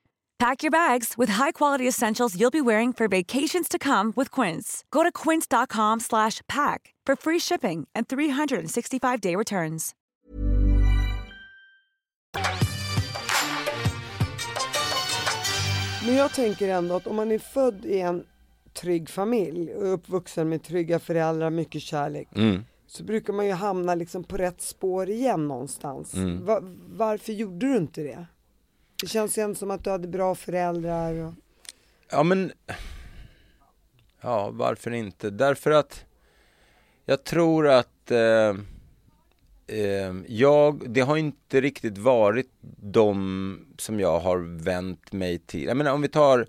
[0.41, 4.83] Pack your bags with high-quality essentials you'll be wearing for vacations to come with Quince.
[4.89, 9.93] Go to quince.com slash pack for free shipping and 365-day returns.
[16.05, 18.23] Men jag tänker ändå att om man är född i en
[18.73, 22.63] trygg familj och uppvuxen med trygga föräldrar, mycket kärlek, Mm.
[22.87, 26.13] så brukar man ju hamna liksom på rätt spår igen någonstans.
[26.13, 26.45] Mm.
[26.45, 28.25] Va- varför gjorde du inte det?
[29.01, 31.13] Det känns ju ändå som att du hade bra föräldrar.
[31.13, 31.33] Och...
[32.11, 32.51] Ja men,
[34.21, 35.29] ja varför inte?
[35.29, 36.05] Därför att
[37.05, 38.55] jag tror att eh,
[39.67, 42.49] eh, jag, det har inte riktigt varit
[42.81, 45.63] de som jag har vänt mig till.
[45.63, 46.47] Jag menar om vi tar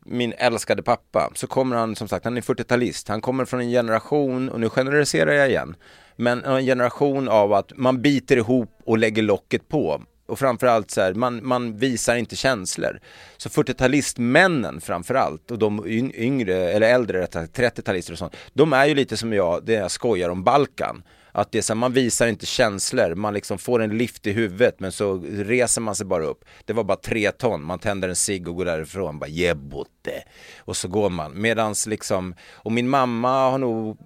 [0.00, 3.08] min älskade pappa så kommer han som sagt, han är 40-talist.
[3.08, 5.76] Han kommer från en generation, och nu generaliserar jag igen,
[6.16, 10.02] men en generation av att man biter ihop och lägger locket på.
[10.28, 13.00] Och framförallt så här, man, man visar inte känslor.
[13.36, 18.94] Så 40-talistmännen framförallt, och de yngre, eller äldre rättare 30-talister och sånt, de är ju
[18.94, 21.02] lite som jag, det jag skojar om Balkan.
[21.32, 24.32] Att det är så här, man visar inte känslor, man liksom får en lift i
[24.32, 26.44] huvudet men så reser man sig bara upp.
[26.64, 30.24] Det var bara tre ton, man tänder en cigg och går därifrån, bara jebotte.
[30.58, 31.40] Och så går man.
[31.40, 33.98] Medans liksom, och min mamma har nog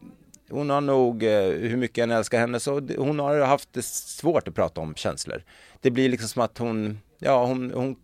[0.53, 3.85] hon har nog, eh, hur mycket jag än älskar henne, så hon har haft det
[3.85, 5.45] svårt att prata om känslor.
[5.81, 7.97] Det blir liksom som att hon, ja hon, hon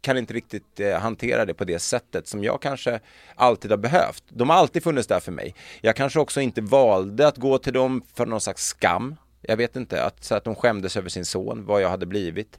[0.00, 3.00] kan inte riktigt eh, hantera det på det sättet som jag kanske
[3.34, 4.24] alltid har behövt.
[4.28, 5.54] De har alltid funnits där för mig.
[5.80, 9.16] Jag kanske också inte valde att gå till dem för någon slags skam.
[9.40, 12.58] Jag vet inte, att, så att de skämdes över sin son, vad jag hade blivit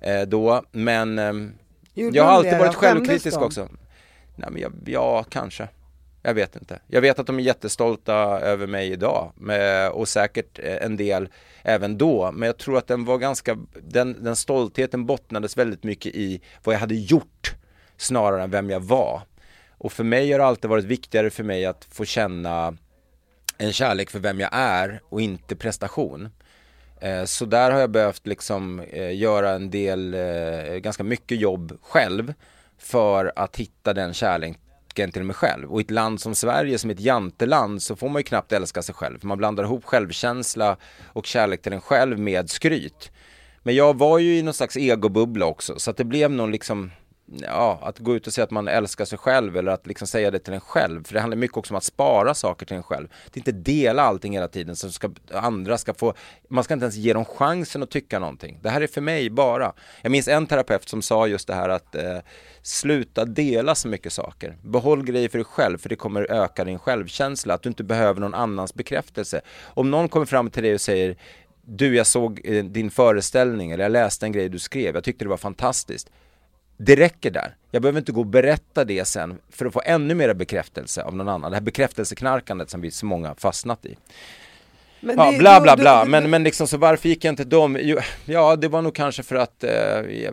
[0.00, 0.62] eh, då.
[0.72, 1.18] Men
[1.94, 3.68] Gjorde jag har alltid varit självkritisk också.
[4.36, 5.68] Nej men jag, ja, kanske.
[6.26, 6.78] Jag vet inte.
[6.86, 9.32] Jag vet att de är jättestolta över mig idag
[9.92, 11.28] och säkert eh, en del
[11.62, 12.32] även då.
[12.32, 16.74] Men jag tror att den var ganska, den, den stoltheten bottnades väldigt mycket i vad
[16.74, 17.54] jag hade gjort
[17.96, 19.22] snarare än vem jag var.
[19.78, 22.76] Och för mig har det alltid varit viktigare för mig att få känna
[23.58, 26.28] en kärlek för vem jag är och inte prestation.
[27.00, 30.16] Eh, så där har jag behövt liksom eh, göra en del,
[30.80, 32.34] ganska mycket jobb själv
[32.78, 34.14] för att hitta den
[34.96, 35.72] kärleken till mig själv.
[35.72, 38.52] Och i ett land som Sverige som är ett janteland så får man ju knappt
[38.52, 39.18] älska sig själv.
[39.20, 40.76] För man blandar ihop självkänsla
[41.14, 43.10] och kärlek till en själv med skryt.
[43.62, 46.90] Men jag var ju i någon slags egobubbla också så att det blev någon liksom
[47.26, 50.30] ja, att gå ut och säga att man älskar sig själv eller att liksom säga
[50.30, 51.04] det till en själv.
[51.04, 53.08] För det handlar mycket också om att spara saker till en själv.
[53.26, 56.14] Att inte dela allting hela tiden så ska andra ska få,
[56.48, 58.58] man ska inte ens ge dem chansen att tycka någonting.
[58.62, 59.72] Det här är för mig bara.
[60.02, 62.18] Jag minns en terapeut som sa just det här att eh,
[62.62, 64.56] sluta dela så mycket saker.
[64.62, 67.54] Behåll grejer för dig själv för det kommer öka din självkänsla.
[67.54, 69.40] Att du inte behöver någon annans bekräftelse.
[69.64, 71.16] Om någon kommer fram till dig och säger
[71.68, 75.24] du jag såg eh, din föreställning eller jag läste en grej du skrev, jag tyckte
[75.24, 76.10] det var fantastiskt
[76.76, 77.56] det räcker där.
[77.70, 81.16] Jag behöver inte gå och berätta det sen för att få ännu mer bekräftelse av
[81.16, 81.50] någon annan.
[81.50, 83.96] Det här bekräftelseknarkandet som vi så många fastnat i.
[85.00, 87.44] Men ja, det, bla bla bla, du, men, men liksom så varför gick jag inte
[87.44, 87.98] dem?
[88.24, 89.70] Ja, det var nog kanske för att, eh,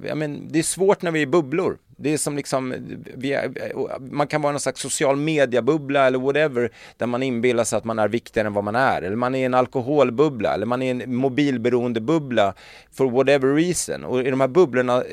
[0.07, 1.77] ja, men det är svårt när vi är i bubblor.
[1.97, 7.07] Det är som liksom, är, man kan vara någon slags social media-bubbla eller whatever, där
[7.07, 9.01] man inbillar sig att man är viktigare än vad man är.
[9.01, 12.53] Eller man är en alkoholbubbla, eller man är en mobilberoende-bubbla
[12.91, 14.03] for whatever reason.
[14.03, 15.03] Och i de här bubblorna,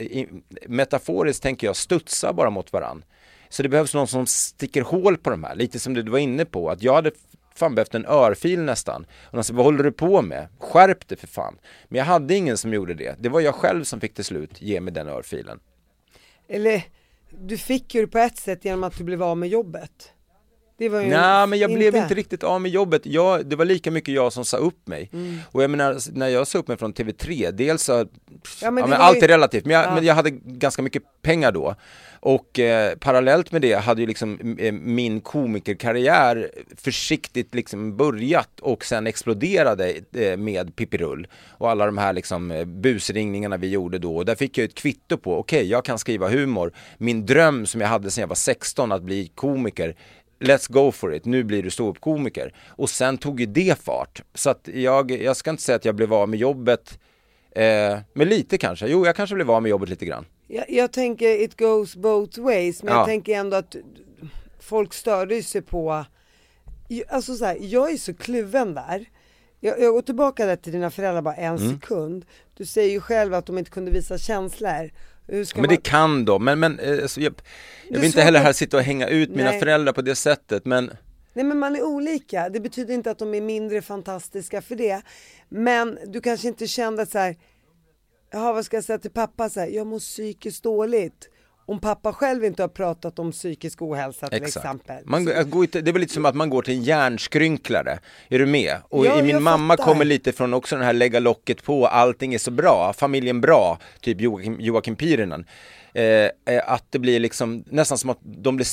[0.67, 3.05] metaforiskt tänker jag, studsar bara mot varann.
[3.49, 6.45] Så det behövs någon som sticker hål på de här, lite som du var inne
[6.45, 7.11] på, att jag hade
[7.55, 9.07] fan behövt en örfil nästan.
[9.25, 10.49] Och de sa, vad håller du på med?
[10.59, 11.59] Skärp dig för fan.
[11.89, 13.17] Men jag hade ingen som gjorde det.
[13.19, 15.61] Det var jag själv som fick till slut ge mig den örfilen.
[16.53, 16.85] Eller,
[17.31, 20.13] du fick ju det på ett sätt genom att du blev av med jobbet.
[20.81, 21.79] Det var ju Nej, men jag inte.
[21.79, 23.07] blev inte riktigt av med jobbet.
[23.07, 25.11] Jag, det var lika mycket jag som sa upp mig.
[25.13, 25.39] Mm.
[25.53, 27.93] Och jag menar, när jag sa upp mig från TV3, dels så,
[28.63, 29.21] ja, men, ja, men allt ju...
[29.21, 29.95] är relativt, men jag, ja.
[29.95, 31.75] men jag hade ganska mycket pengar då.
[32.23, 38.85] Och eh, parallellt med det hade ju liksom eh, min komikerkarriär försiktigt liksom börjat och
[38.85, 44.17] sen exploderade eh, med Pippirull och alla de här liksom eh, busringningarna vi gjorde då.
[44.17, 46.73] Och där fick jag ett kvitto på, okej okay, jag kan skriva humor.
[46.99, 49.97] Min dröm som jag hade sedan jag var 16 att bli komiker
[50.41, 52.55] let's go for it, nu blir du ståuppkomiker.
[52.69, 54.23] Och sen tog ju det fart.
[54.35, 56.99] Så att jag, jag ska inte säga att jag blev av med jobbet,
[57.51, 58.87] eh, men lite kanske.
[58.87, 60.27] Jo, jag kanske blev av med jobbet lite grann.
[60.49, 62.99] Jag, jag tänker it goes both ways, men ja.
[62.99, 63.77] jag tänker ändå att
[64.61, 66.05] folk störde sig på,
[67.09, 69.07] alltså så här, jag är så kluven där.
[69.61, 71.81] Jag, jag går tillbaka där till dina föräldrar bara en mm.
[71.81, 72.27] sekund.
[72.57, 74.91] Du säger ju själv att de inte kunde visa känslor.
[75.31, 75.69] Men man...
[75.69, 77.35] det kan de, men, men alltså, jag,
[77.89, 79.61] jag vill inte heller här sitta och hänga ut mina Nej.
[79.61, 80.91] föräldrar på det sättet, men
[81.33, 85.03] Nej men man är olika, det betyder inte att de är mindre fantastiska för det.
[85.49, 87.37] Men du kanske inte kände att så här,
[88.31, 91.29] jaha vad ska jag säga till pappa så här, jag mår psykiskt dåligt.
[91.71, 94.65] Om pappa själv inte har pratat om psykisk ohälsa till Exakt.
[94.65, 95.03] exempel.
[95.05, 98.47] Man, går, det är väl lite som att man går till en hjärnskrynklare, är du
[98.47, 98.77] med?
[98.89, 99.85] Och ja, min mamma fattar.
[99.85, 103.79] kommer lite från också den här lägga locket på, allting är så bra, familjen bra,
[104.01, 105.47] typ Joakim, Joakim Pyrinen.
[105.95, 106.31] Eh, eh,
[106.67, 108.67] att det blir liksom nästan som att de blir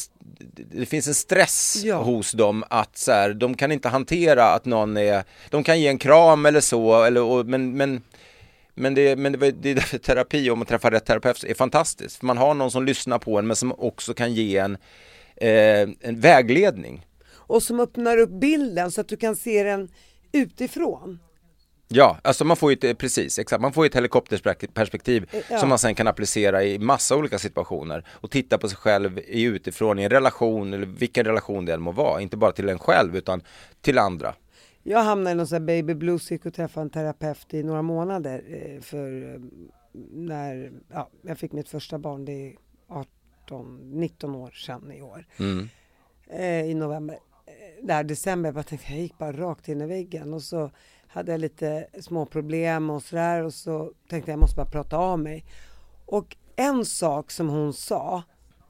[0.71, 1.97] det finns en stress ja.
[1.97, 5.87] hos dem att så här, de kan inte hantera att någon är, de kan ge
[5.87, 8.01] en kram eller så, eller, och, men, men
[8.77, 12.15] men det, men det, det är därför terapi, om man träffar rätt terapeut, är fantastiskt.
[12.15, 14.77] För man har någon som lyssnar på en men som också kan ge en,
[15.35, 17.05] eh, en vägledning.
[17.29, 19.89] Och som öppnar upp bilden så att du kan se den
[20.31, 21.19] utifrån.
[21.89, 25.59] Ja, alltså man får ju ett, precis, exakt, man får ett helikopterperspektiv ja.
[25.59, 29.43] som man sen kan applicera i massa olika situationer och titta på sig själv i
[29.43, 32.79] utifrån i en relation eller vilken relation det än må vara, inte bara till en
[32.79, 33.41] själv utan
[33.81, 34.33] till andra.
[34.89, 37.81] Jag hamnade i någon sån här baby blues, gick och träffade en terapeut i några
[37.81, 39.41] månader eh, för eh,
[40.11, 42.55] när ja, jag fick mitt första barn, det är
[42.87, 45.25] 18, 19 år sedan i år.
[45.39, 45.69] Mm.
[46.29, 47.19] Eh, I november.
[47.81, 50.71] Där december, jag bara tänkte, jag gick bara rakt in i väggen och så
[51.07, 54.97] hade jag lite små problem och sådär och så tänkte jag, jag måste bara prata
[54.97, 55.45] av mig.
[56.05, 58.23] Och en sak som hon sa,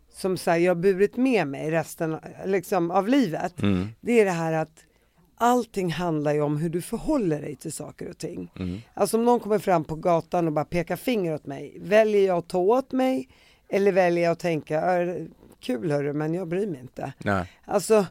[0.10, 3.88] som så här, jag har burit med mig resten liksom, av livet, mm.
[4.02, 4.87] det är det här att
[5.38, 8.52] allting handlar ju om hur du förhåller dig till saker och ting.
[8.60, 8.82] Mm.
[8.94, 12.38] Alltså om någon kommer fram på gatan och bara pekar finger åt mig, väljer jag
[12.38, 13.30] att ta åt mig
[13.70, 15.06] eller väljer jag att tänka,
[15.60, 17.14] kul hörru men jag bryr mig inte.
[17.18, 17.52] Nej.
[17.66, 18.06] Alltså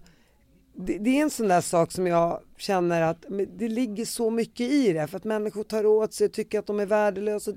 [0.74, 3.24] det, det, är en sån där sak som jag känner att
[3.58, 6.66] det ligger så mycket i det för att människor tar åt sig och tycker att
[6.66, 7.50] de är värdelösa.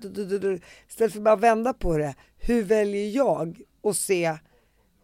[0.90, 4.38] Istället för bara vända på det, hur väljer jag att se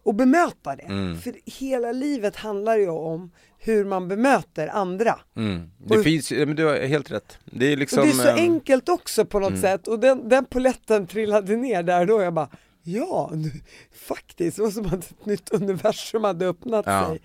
[0.03, 0.83] och bemöta det?
[0.83, 1.17] Mm.
[1.17, 3.31] För hela livet handlar ju om
[3.65, 5.19] hur man bemöter andra.
[5.35, 5.69] Mm.
[5.77, 7.37] Det och, finns, men du har helt rätt.
[7.45, 8.03] Det är liksom...
[8.03, 8.35] Det är så ähm...
[8.35, 9.61] enkelt också på något mm.
[9.61, 12.49] sätt och den, den poletten trillade ner där då jag bara
[12.87, 13.31] Ja,
[14.07, 17.07] faktiskt, det var som att ett nytt universum hade öppnat ja.
[17.07, 17.21] sig.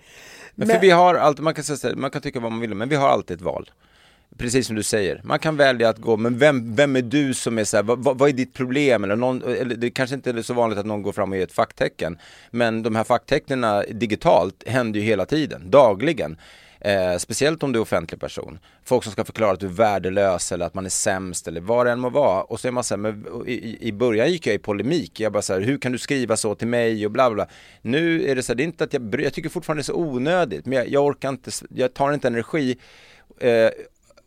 [0.55, 2.75] Men, men för vi har alltid, man kan, säga, man kan tycka vad man vill,
[2.75, 3.71] men vi har alltid ett val
[4.37, 7.57] precis som du säger, man kan välja att gå, men vem, vem är du som
[7.57, 9.03] är så här, vad, vad är ditt problem?
[9.03, 11.43] Eller, någon, eller det kanske inte är så vanligt att någon går fram och ger
[11.43, 12.17] ett facktecken,
[12.51, 16.37] men de här facktecknen digitalt händer ju hela tiden, dagligen.
[16.83, 18.59] Eh, speciellt om du är offentlig person.
[18.83, 21.85] Folk som ska förklara att du är värdelös eller att man är sämst eller vad
[21.85, 22.43] det än må vara.
[22.43, 25.19] Och så är man så här, men i, i början gick jag i polemik.
[25.19, 27.47] Jag bara så här, hur kan du skriva så till mig och bla bla.
[27.81, 29.93] Nu är det så här, det är inte att jag, jag tycker fortfarande det är
[29.93, 30.65] så onödigt.
[30.65, 32.77] Men jag, jag orkar inte, jag tar inte energi.
[33.39, 33.69] Eh,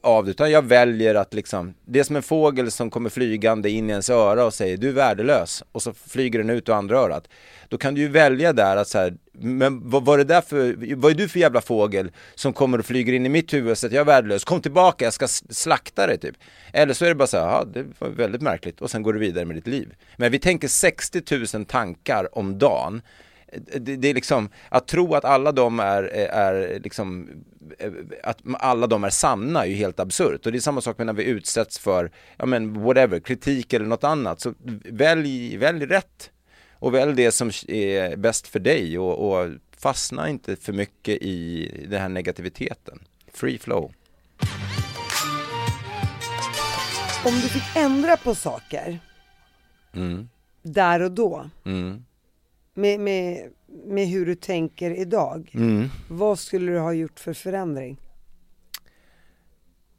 [0.05, 3.70] av det, utan jag väljer att liksom, det är som en fågel som kommer flygande
[3.70, 6.72] in i ens öra och säger du är värdelös och så flyger den ut ur
[6.72, 7.28] andra örat.
[7.68, 10.94] Då kan du ju välja där att så här, men vad var det där för,
[10.96, 13.78] vad är du för jävla fågel som kommer och flyger in i mitt huvud och
[13.78, 16.36] säger jag är värdelös, kom tillbaka, jag ska slakta dig typ.
[16.72, 19.12] Eller så är det bara så här, ja det var väldigt märkligt och sen går
[19.12, 19.94] du vidare med ditt liv.
[20.16, 23.02] Men vi tänker 60 000 tankar om dagen
[23.57, 27.28] det, det, är liksom, att tro att alla de är, är liksom,
[28.22, 30.46] att alla de är sanna är ju helt absurt.
[30.46, 33.86] Och det är samma sak med när vi utsätts för, ja men whatever, kritik eller
[33.86, 34.40] något annat.
[34.40, 36.30] Så välj, välj rätt.
[36.72, 41.70] Och välj det som är bäst för dig och, och fastna inte för mycket i
[41.88, 42.98] den här negativiteten.
[43.32, 43.92] Free flow.
[47.24, 48.98] Om du fick ändra på saker
[49.94, 50.28] mm.
[50.62, 52.05] där och då, mm
[52.74, 55.88] med, med, med hur du tänker idag, mm.
[56.08, 58.00] vad skulle du ha gjort för förändring?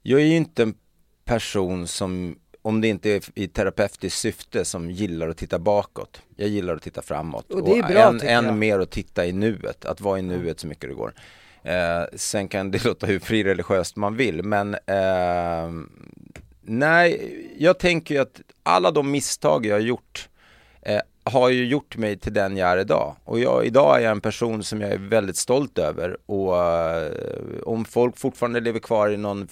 [0.01, 0.75] Jag är ju inte en
[1.25, 6.21] person som, om det inte är i terapeutiskt syfte, som gillar att titta bakåt.
[6.35, 7.51] Jag gillar att titta framåt.
[7.51, 10.21] Och det är bra och än, än mer att titta i nuet, att vara i
[10.21, 11.13] nuet så mycket det går.
[11.63, 15.69] Eh, sen kan det låta hur frireligiöst man vill, men eh,
[16.61, 20.29] nej, jag tänker ju att alla de misstag jag har gjort
[21.25, 23.15] har ju gjort mig till den jag är idag.
[23.23, 26.17] Och jag, idag är jag en person som jag är väldigt stolt över.
[26.25, 29.47] Och uh, om folk fortfarande lever kvar i någon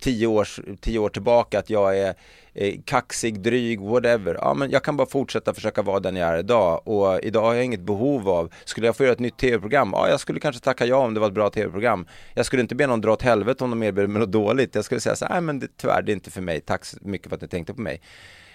[0.00, 2.14] tio, års, tio år tillbaka, att jag är
[2.54, 4.34] eh, kaxig, dryg, whatever.
[4.34, 6.88] Ja, men jag kan bara fortsätta försöka vara den jag är idag.
[6.88, 9.90] Och idag har jag inget behov av, skulle jag få göra ett nytt tv-program?
[9.92, 12.06] Ja, jag skulle kanske tacka ja om det var ett bra tv-program.
[12.34, 14.74] Jag skulle inte be någon dra åt helvete om de erbjuder mig något dåligt.
[14.74, 16.60] Jag skulle säga så här, nej men det, tyvärr, det är inte för mig.
[16.60, 18.00] Tack så mycket för att ni tänkte på mig.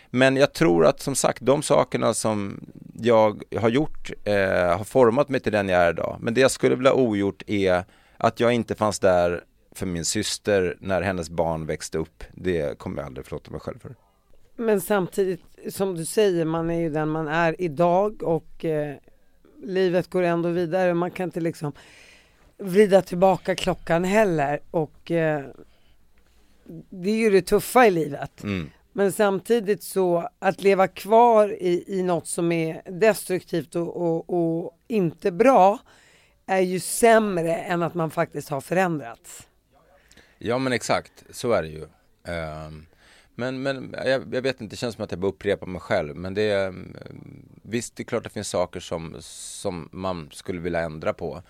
[0.09, 2.59] Men jag tror att som sagt de sakerna som
[2.93, 6.17] jag har gjort eh, har format mig till den jag är idag.
[6.19, 7.83] Men det jag skulle vilja ogjort är
[8.17, 12.23] att jag inte fanns där för min syster när hennes barn växte upp.
[12.33, 13.95] Det kommer jag aldrig förlåta mig själv för.
[14.55, 18.95] Men samtidigt som du säger, man är ju den man är idag och eh,
[19.63, 20.93] livet går ändå vidare.
[20.93, 21.71] Man kan inte liksom
[22.57, 25.45] vrida tillbaka klockan heller och eh,
[26.89, 28.43] det är ju det tuffa i livet.
[28.43, 28.69] Mm.
[28.97, 34.79] Men samtidigt så att leva kvar i, i något som är destruktivt och, och, och
[34.87, 35.79] inte bra
[36.45, 39.47] är ju sämre än att man faktiskt har förändrats.
[40.37, 41.81] Ja men exakt, så är det ju.
[42.33, 42.85] Um,
[43.35, 46.15] men, men jag, jag, vet inte, det känns som att jag bara upprepar mig själv.
[46.15, 46.73] Men det är,
[47.61, 51.43] visst, det är klart att det finns saker som, som man skulle vilja ändra på.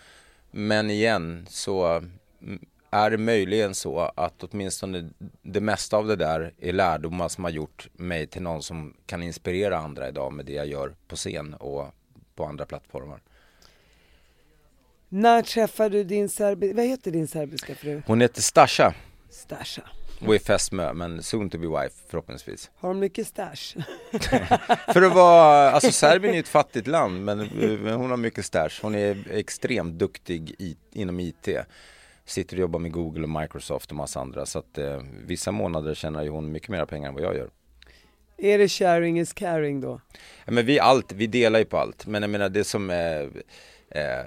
[0.52, 1.88] Men igen så
[2.42, 5.10] mm, är det möjligen så att åtminstone
[5.42, 9.24] det mesta av det där är lärdomar som har gjort mig till någon som kan
[9.24, 11.86] inspirera andra idag med det jag gör på scen och
[12.36, 13.22] på andra plattformar.
[15.10, 18.02] När träffade du din serbiska, vad heter din serbiska fru?
[18.06, 18.94] Hon heter Stasha.
[19.30, 19.82] Stasha.
[20.26, 22.72] Och är fästmö, men soon to be wife förhoppningsvis.
[22.76, 23.76] Har de mycket stash?
[24.94, 27.40] För att vara, alltså Serbien är ett fattigt land men
[27.94, 28.82] hon har mycket stash.
[28.82, 31.48] Hon är extremt duktig i, inom IT
[32.28, 34.46] sitter och jobbar med Google och Microsoft och massa andra.
[34.46, 37.50] Så att eh, vissa månader tjänar ju hon mycket mer pengar än vad jag gör.
[38.38, 40.02] Är det sharing is caring då?
[40.46, 42.08] Ja, men vi allt, vi delar ju på allt.
[42.08, 43.30] Men jag menar det som är
[43.90, 44.26] Eh,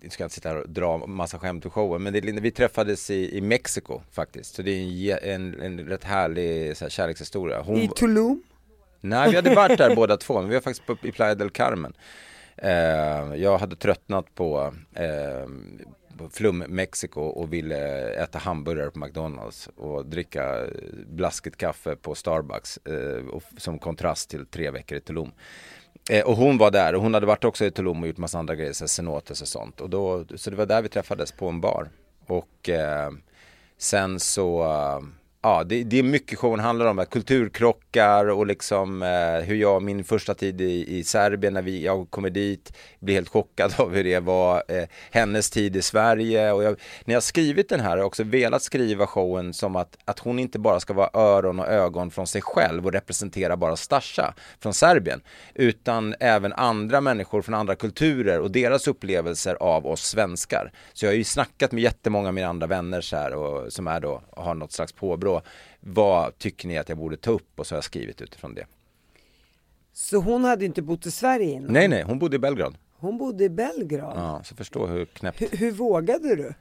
[0.00, 3.10] jag ska inte sitta här och dra massa skämt ur showen, men det, vi träffades
[3.10, 4.54] i, i Mexiko faktiskt.
[4.54, 7.60] Så det är en, en, en rätt härlig så här, kärlekshistoria.
[7.60, 8.42] Hon, I Tulum?
[9.00, 11.50] Nej, vi hade varit där båda två, men vi var faktiskt på, i Playa del
[11.50, 11.92] Carmen.
[12.56, 12.70] Eh,
[13.34, 15.48] jag hade tröttnat på eh,
[16.32, 20.70] Flum, Mexiko och ville äta hamburgare på McDonalds och dricka eh,
[21.06, 25.30] blaskigt kaffe på Starbucks eh, och, som kontrast till tre veckor i Tulum.
[26.10, 28.38] Eh, och hon var där och hon hade varit också i Tulum och gjort massa
[28.38, 29.80] andra grejer, så cenotes och sånt.
[29.80, 31.90] Och då, så det var där vi träffades på en bar.
[32.26, 33.10] Och eh,
[33.78, 35.00] sen så eh,
[35.42, 40.04] ja, det, det är mycket showen handlar om, kulturkrockar och liksom eh, hur jag, min
[40.04, 44.04] första tid i, i Serbien när vi, jag kommer dit, blir helt chockad av hur
[44.04, 47.96] det var, eh, hennes tid i Sverige och jag, när jag skrivit den här har
[47.96, 51.68] jag också velat skriva showen som att, att hon inte bara ska vara öron och
[51.68, 55.20] ögon från sig själv och representera bara Stasha från Serbien,
[55.54, 60.72] utan även andra människor från andra kulturer och deras upplevelser av oss svenskar.
[60.92, 63.86] Så jag har ju snackat med jättemånga av mina andra vänner så här och, som
[63.86, 65.27] är då, har något slags påbrå
[65.80, 67.60] vad tycker ni att jag borde ta upp?
[67.60, 68.66] Och så har jag skrivit utifrån det.
[69.92, 71.72] Så hon hade inte bott i Sverige innan?
[71.72, 72.74] Nej, nej, hon bodde i Belgrad.
[72.96, 74.12] Hon bodde i Belgrad?
[74.16, 75.42] Ja, så förstå hur knäppt.
[75.42, 76.54] Hur, hur vågade du?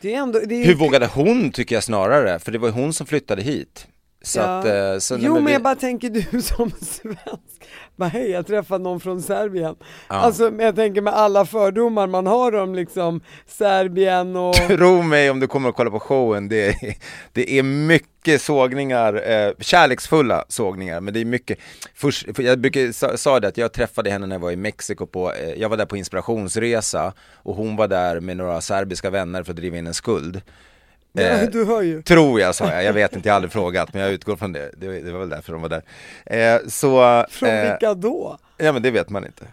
[0.00, 0.66] Det är ändå, det är...
[0.66, 3.88] Hur vågade hon tycker jag snarare, för det var hon som flyttade hit.
[4.22, 4.58] Så ja.
[4.58, 5.52] att, eh, så jo men, vi...
[5.52, 9.76] jag bara tänker du som svensk, bara hej jag träffade någon från Serbien.
[10.08, 10.14] Ja.
[10.14, 14.54] Alltså jag tänker med alla fördomar man har om liksom Serbien och...
[14.68, 16.94] Tro mig om du kommer att kolla på showen, det är,
[17.32, 21.58] det är mycket sågningar, eh, kärleksfulla sågningar, men det är mycket,
[21.94, 25.06] först, jag brukar, sa, sa det att jag träffade henne när jag var i Mexiko
[25.06, 29.42] på, eh, jag var där på inspirationsresa och hon var där med några serbiska vänner
[29.42, 30.42] för att driva in en skuld.
[31.18, 32.02] Eh, du hör ju.
[32.02, 34.52] Tror jag sa jag, jag vet inte, jag har aldrig frågat men jag utgår från
[34.52, 35.82] det, det, det var väl därför de var där.
[36.26, 38.38] Eh, så, från eh, vilka då?
[38.56, 39.44] Ja men det vet man inte.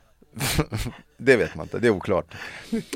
[1.20, 2.34] Det vet man inte, det är oklart.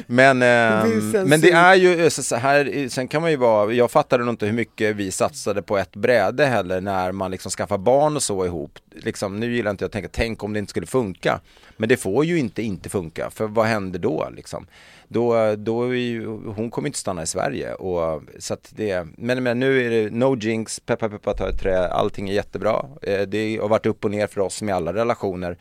[0.07, 0.47] Men, eh,
[1.11, 4.33] det men det är ju så här, sen kan man ju vara, jag fattade nog
[4.33, 8.23] inte hur mycket vi satsade på ett bräde heller när man liksom skaffar barn och
[8.23, 8.79] så ihop.
[8.91, 11.39] Liksom, nu gillar inte jag att tänka, tänk om det inte skulle funka.
[11.77, 14.67] Men det får ju inte inte funka, för vad händer då liksom?
[15.07, 19.59] Då, då är ju, hon kommer inte stanna i Sverige och så det, men, men
[19.59, 22.85] nu är det no jinx, peppa peppa ta ett trä, allting är jättebra.
[23.01, 25.57] Eh, det har varit upp och ner för oss med alla relationer.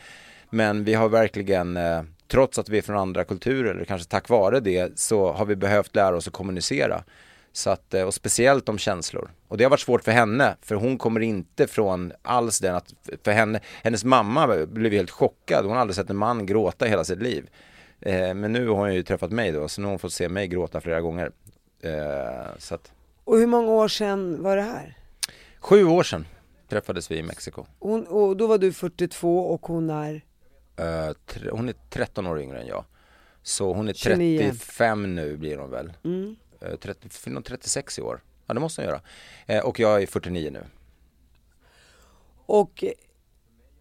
[0.51, 2.03] Men vi har verkligen, eh,
[2.33, 5.57] trots att vi är från andra kulturer, eller kanske tack vare det, så har vi
[5.57, 7.05] behövt lära oss att kommunicera.
[7.53, 9.31] Så att, eh, och speciellt om känslor.
[9.49, 12.95] Och det har varit svårt för henne, för hon kommer inte från alls den att,
[13.25, 17.05] för henne, hennes mamma blev helt chockad, hon har aldrig sett en man gråta hela
[17.05, 17.51] sitt liv.
[18.01, 20.29] Eh, men nu har hon ju träffat mig då, så nu har hon fått se
[20.29, 21.31] mig gråta flera gånger.
[21.81, 22.93] Eh, så att...
[23.25, 24.97] Och hur många år sedan var det här?
[25.61, 26.27] Sju år sedan
[26.69, 27.65] träffades vi i Mexiko.
[27.79, 30.23] Hon, och då var du 42 och hon är?
[30.81, 32.85] Uh, hon är 13 år yngre än jag.
[33.43, 35.15] Så hon är 35 29.
[35.15, 35.93] nu blir hon väl.
[36.05, 36.37] Mm.
[36.63, 37.09] Uh, 30,
[37.45, 38.21] 36 i år.
[38.47, 39.01] Ja det måste hon göra.
[39.59, 40.65] Uh, och jag är 49 nu.
[42.47, 42.85] Och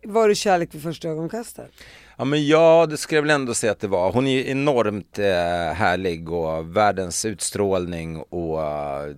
[0.03, 1.71] var det kärlek vid första ögonkastet?
[2.17, 4.11] Ja men ja, det skulle jag väl ändå säga att det var.
[4.11, 5.25] Hon är enormt eh,
[5.73, 9.15] härlig och världens utstrålning och uh,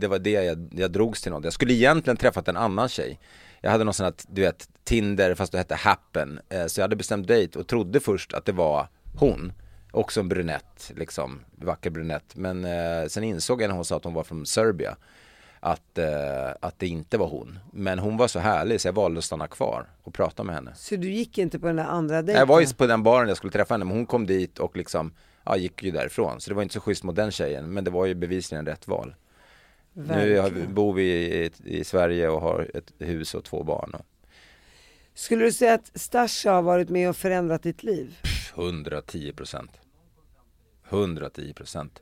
[0.00, 1.44] det var det jag, jag drogs till något.
[1.44, 3.18] Jag skulle egentligen träffat en annan tjej.
[3.60, 6.40] Jag hade någon sån här, du vet, Tinder fast det hette Happen.
[6.48, 9.52] Eh, så jag hade bestämt dejt och trodde först att det var hon.
[9.90, 12.36] Också en brunett, liksom, vacker brunett.
[12.36, 14.94] Men eh, sen insåg jag när hon sa att hon var från Serbien
[15.60, 17.58] att, eh, att det inte var hon.
[17.72, 20.72] Men hon var så härlig så jag valde att stanna kvar och prata med henne.
[20.74, 22.40] Så du gick inte på den där andra dejten?
[22.40, 24.76] Jag var ju på den baren jag skulle träffa henne men hon kom dit och
[24.76, 25.12] liksom,
[25.44, 26.40] ja gick ju därifrån.
[26.40, 28.88] Så det var inte så schysst mot den tjejen men det var ju bevisligen rätt
[28.88, 29.14] val.
[29.92, 30.54] Verkligen.
[30.54, 33.94] Nu bor vi i, i, Sverige och har ett hus och två barn.
[33.94, 34.06] Och...
[35.16, 38.18] Skulle du säga att Stasha har varit med och förändrat ditt liv?
[38.54, 39.70] 110 procent.
[40.88, 42.00] 110 procent.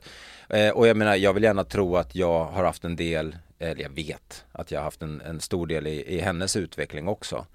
[0.49, 3.81] Eh, och jag menar, jag vill gärna tro att jag har haft en del eller
[3.81, 7.45] jag vet att jag har haft en, en stor del i, i hennes utveckling också.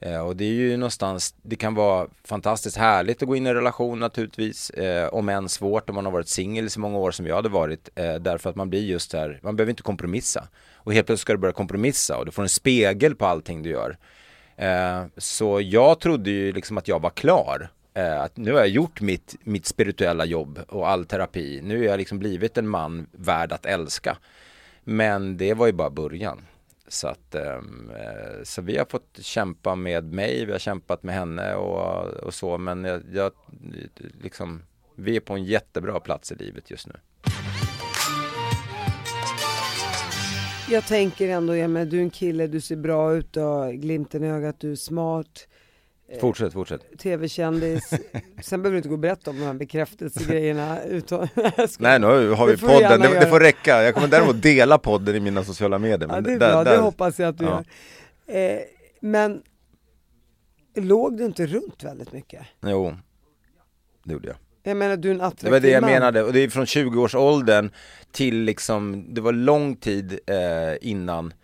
[0.00, 3.50] Eh, och det är ju någonstans, det kan vara fantastiskt härligt att gå in i
[3.50, 6.98] en relation naturligtvis, eh, om än svårt om man har varit singel i så många
[6.98, 9.82] år som jag hade varit, eh, därför att man blir just här, man behöver inte
[9.82, 10.48] kompromissa.
[10.74, 13.70] Och helt plötsligt ska du börja kompromissa och du får en spegel på allting du
[13.70, 13.98] gör.
[14.62, 17.68] Eh, så jag trodde ju liksom att jag var klar.
[17.94, 21.60] Eh, att nu har jag gjort mitt, mitt spirituella jobb och all terapi.
[21.62, 24.16] Nu har jag liksom blivit en man värd att älska.
[24.84, 26.40] Men det var ju bara början.
[26.88, 31.14] Så att, ehm, eh, så vi har fått kämpa med mig, vi har kämpat med
[31.14, 33.32] henne och, och så, men jag, jag,
[34.22, 34.62] liksom,
[34.94, 36.94] vi är på en jättebra plats i livet just nu.
[40.70, 43.72] Jag tänker ändå, ja, men du är en kille, du ser bra ut, du har
[43.72, 45.48] glimten i ögat, du är smart.
[46.08, 46.98] Eh, fortsätt, fortsätt.
[46.98, 47.90] Tv-kändis.
[48.42, 50.74] Sen behöver du inte gå och berätta om de här bekräftelsegrejerna.
[51.78, 53.00] Nej, nu har vi podden.
[53.00, 53.82] Det, det, får räcka.
[53.82, 56.08] Jag kommer däremot dela podden i mina sociala medier.
[56.12, 56.64] Ja, det är bra.
[56.64, 57.64] Där, det hoppas jag att du ja.
[58.26, 58.36] gör.
[58.36, 58.60] Eh,
[59.00, 59.42] men
[60.74, 62.46] låg du inte runt väldigt mycket?
[62.60, 62.94] Jo,
[64.04, 64.36] det gjorde jag.
[64.62, 65.90] Jag menar, du är en attraktiv Det var det jag man.
[65.90, 67.70] menade, och det är från 20-årsåldern
[68.12, 71.34] till liksom, det var lång tid eh, innan.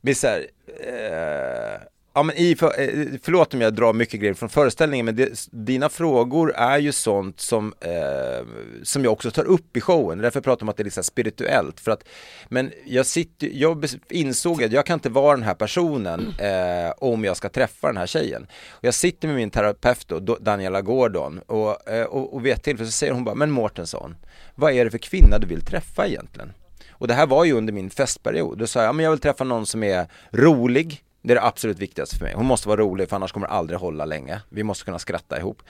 [0.00, 0.46] Men så här,
[0.80, 1.80] eh,
[2.14, 5.48] Ja men i, för, eh, förlåt om jag drar mycket grejer från föreställningen men det,
[5.50, 8.46] dina frågor är ju sånt som, eh,
[8.82, 11.04] som jag också tar upp i showen, därför pratar jag om att det är liksom
[11.04, 11.80] spirituellt.
[11.80, 12.04] För att,
[12.48, 17.24] men jag, sitter, jag insåg att jag kan inte vara den här personen eh, om
[17.24, 18.46] jag ska träffa den här tjejen.
[18.70, 22.62] Och jag sitter med min terapeut då, Daniela Gordon och, eh, och, och vid ett
[22.62, 24.16] tillfälle så säger hon bara, men Mårtensson,
[24.54, 26.52] vad är det för kvinna du vill träffa egentligen?
[26.90, 29.44] Och det här var ju under min festperiod, då sa jag, men jag vill träffa
[29.44, 32.34] någon som är rolig, det är det absolut viktigaste för mig.
[32.34, 34.40] Hon måste vara rolig för annars kommer det aldrig hålla länge.
[34.48, 35.62] Vi måste kunna skratta ihop.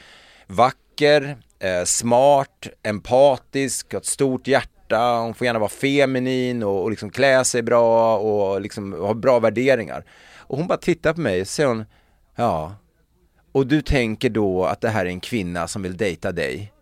[0.47, 5.19] Vacker, eh, smart, empatisk, har ett stort hjärta.
[5.19, 9.39] Hon får gärna vara feminin och, och liksom klä sig bra och liksom ha bra
[9.39, 10.05] värderingar.
[10.37, 11.85] Och hon bara tittar på mig och säger hon,
[12.37, 12.75] ja,
[13.53, 16.73] och du tänker då att det här är en kvinna som vill dejta dig?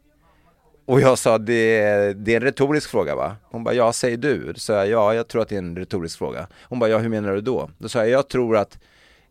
[0.87, 3.37] Och jag sa, det, det är en retorisk fråga va?
[3.43, 4.53] Hon bara, ja säger du?
[4.53, 6.47] Då sa jag, ja jag tror att det är en retorisk fråga.
[6.63, 7.71] Hon bara, ja hur menar du då?
[7.79, 8.79] Då sa jag, jag tror att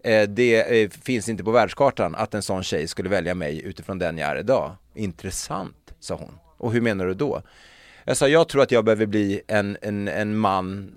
[0.03, 3.99] eh, det eh, finns inte på världskartan att en sån tjej skulle välja mig utifrån
[3.99, 4.76] den jag är idag.
[4.95, 6.32] Intressant, sa hon.
[6.58, 7.41] Och hur menar du då?
[8.03, 10.95] Jag sa, jag tror att jag behöver bli en, en, en man,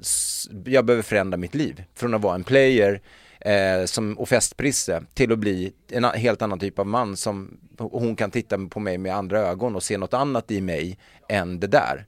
[0.65, 1.85] jag behöver förändra mitt liv.
[1.95, 3.01] Från att vara en player
[3.41, 8.17] eh, som, och festprisse till att bli en helt annan typ av man som hon
[8.17, 11.67] kan titta på mig med andra ögon och se något annat i mig än det
[11.67, 12.07] där.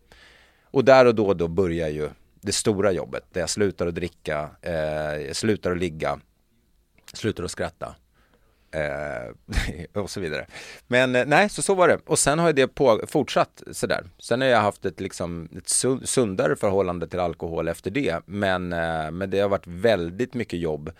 [0.64, 2.10] Och där och då, då börjar ju
[2.40, 6.20] det stora jobbet där jag slutar att dricka, eh, slutar att ligga,
[7.12, 7.94] slutar att skratta.
[8.72, 9.34] Eh,
[10.02, 10.46] och så vidare.
[10.86, 11.98] Men eh, nej, så så var det.
[12.06, 14.04] Och sen har det på, fortsatt sådär.
[14.18, 15.68] Sen har jag haft ett, liksom, ett
[16.08, 18.20] sundare förhållande till alkohol efter det.
[18.26, 20.92] Men, eh, men det har varit väldigt mycket jobb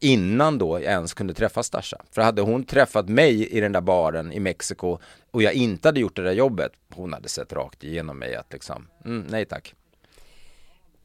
[0.00, 1.96] innan då jag ens kunde träffa Stasha.
[2.10, 4.98] För hade hon träffat mig i den där baren i Mexiko
[5.30, 8.52] och jag inte hade gjort det där jobbet, hon hade sett rakt igenom mig att
[8.52, 9.74] liksom, mm, nej tack.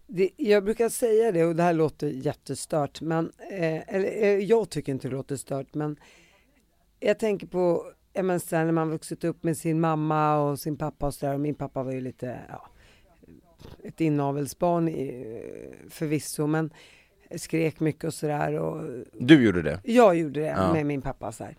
[0.07, 4.69] Det, jag brukar säga det och det här låter jättestört, men, eh, eller eh, jag
[4.69, 5.99] tycker inte det låter stört, men
[6.99, 11.05] jag tänker på jag menar, när man vuxit upp med sin mamma och sin pappa
[11.05, 12.69] och sådär, och min pappa var ju lite, ja,
[13.83, 14.87] ett inavelsbarn
[15.89, 16.73] förvisso, men
[17.35, 18.53] skrek mycket och sådär.
[18.53, 19.03] Och...
[19.19, 19.79] Du gjorde det?
[19.83, 20.73] Jag gjorde det ja.
[20.73, 21.55] med min pappa så här.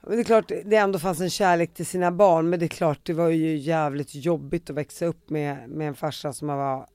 [0.00, 2.68] Men det är klart, det ändå fanns en kärlek till sina barn, men det är
[2.68, 6.86] klart, det var ju jävligt jobbigt att växa upp med, med en farsa som var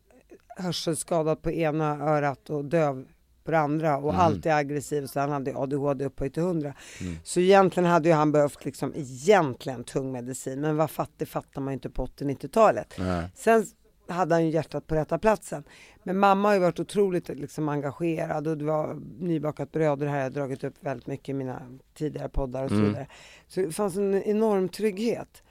[0.57, 3.05] hörselskadad på ena örat och döv
[3.43, 4.21] på det andra och mm.
[4.21, 6.73] alltid aggressiv så han hade ADHD upphöjt till 100.
[7.01, 7.15] Mm.
[7.23, 11.71] Så egentligen hade ju han behövt liksom egentligen tung medicin men vad fattig fattar man
[11.71, 12.93] ju inte på 80-90-talet.
[13.35, 13.65] Sen
[14.07, 15.63] hade han ju hjärtat på rätta platsen.
[16.03, 20.07] Men mamma har ju varit otroligt liksom, engagerad och det var nybakat bröd och det
[20.07, 21.61] här har jag dragit upp väldigt mycket i mina
[21.93, 22.87] tidigare poddar och så mm.
[22.87, 23.07] vidare.
[23.47, 25.43] Så det fanns en enorm trygghet.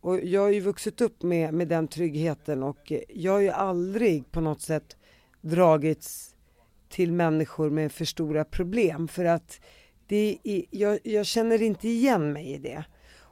[0.00, 4.30] Och jag har ju vuxit upp med, med den tryggheten och jag har ju aldrig
[4.30, 4.96] på något sätt
[5.40, 6.34] dragits
[6.88, 9.60] till människor med för stora problem för att
[10.06, 12.84] det är, jag, jag känner inte igen mig i det.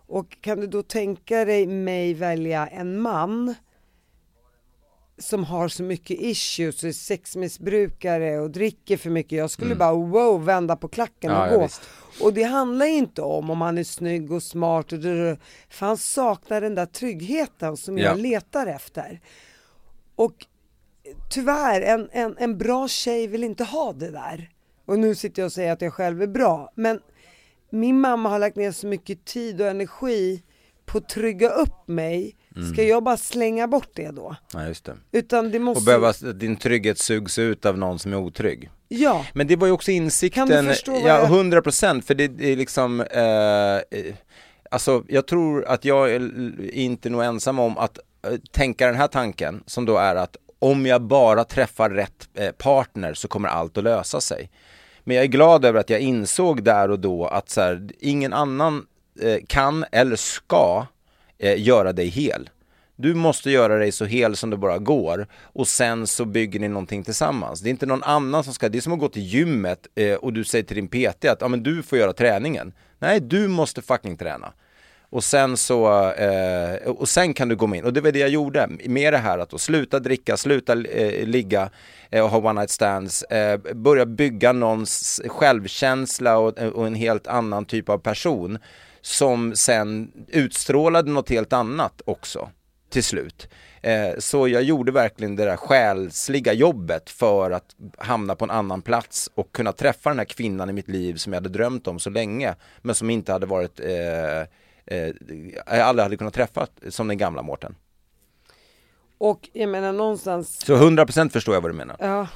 [0.09, 3.55] Och kan du då tänka dig mig välja en man
[5.19, 9.39] som har så mycket issues och är sexmissbrukare och dricker för mycket.
[9.39, 9.79] Jag skulle mm.
[9.79, 11.63] bara wow, vända på klacken och ja, gå.
[11.63, 11.69] Ja,
[12.21, 15.03] och det handlar inte om om han är snygg och smart och
[15.69, 18.05] för han saknar den där tryggheten som ja.
[18.05, 19.21] jag letar efter.
[20.15, 20.47] Och
[21.31, 24.51] tyvärr, en, en, en bra tjej vill inte ha det där.
[24.85, 27.01] Och nu sitter jag och säger att jag själv är bra, men
[27.71, 30.43] min mamma har lagt ner så mycket tid och energi
[30.87, 32.73] på att trygga upp mig Mm.
[32.73, 34.37] Ska jag bara slänga bort det då?
[34.55, 34.97] Nej just det.
[35.13, 35.79] Utan det måste...
[35.79, 38.71] Och behöva, din trygghet sugs ut av någon som är otrygg.
[38.89, 39.27] Ja.
[39.35, 42.57] Men det var ju också insikten, kan du förstå ja hundra procent, för det, är
[42.57, 43.99] liksom, eh,
[44.71, 46.21] alltså jag tror att jag är
[46.71, 50.87] inte nog ensam om att eh, tänka den här tanken, som då är att om
[50.87, 54.51] jag bara träffar rätt eh, partner så kommer allt att lösa sig.
[55.05, 58.33] Men jag är glad över att jag insåg där och då att så här, ingen
[58.33, 58.83] annan eh,
[59.21, 60.87] Eh, kan eller ska
[61.39, 62.51] eh, göra dig hel.
[62.97, 66.69] Du måste göra dig så hel som det bara går och sen så bygger ni
[66.69, 67.61] någonting tillsammans.
[67.61, 70.15] Det är inte någon annan som ska, det är som att gå till gymmet eh,
[70.15, 72.73] och du säger till din PT att ja, men du får göra träningen.
[72.99, 74.53] Nej, du måste fucking träna.
[75.11, 77.85] Och sen så, eh, och sen kan du gå in.
[77.85, 81.27] Och det var det jag gjorde med det här att då sluta dricka, sluta eh,
[81.27, 81.71] ligga
[82.11, 87.27] eh, och ha one night stands, eh, börja bygga någons självkänsla och, och en helt
[87.27, 88.59] annan typ av person
[89.07, 92.51] som sen utstrålade något helt annat också
[92.91, 93.49] till slut.
[93.83, 98.83] Eh, så jag gjorde verkligen det där själsliga jobbet för att hamna på en annan
[98.83, 101.99] plats och kunna träffa den här kvinnan i mitt liv som jag hade drömt om
[101.99, 104.41] så länge men som inte hade varit, eh,
[104.87, 105.15] eh,
[105.67, 107.75] jag aldrig hade kunnat träffa som den gamla Mårten.
[109.19, 111.97] Och jag menar någonstans Så 100% förstår jag vad du menar.
[111.99, 112.27] Ja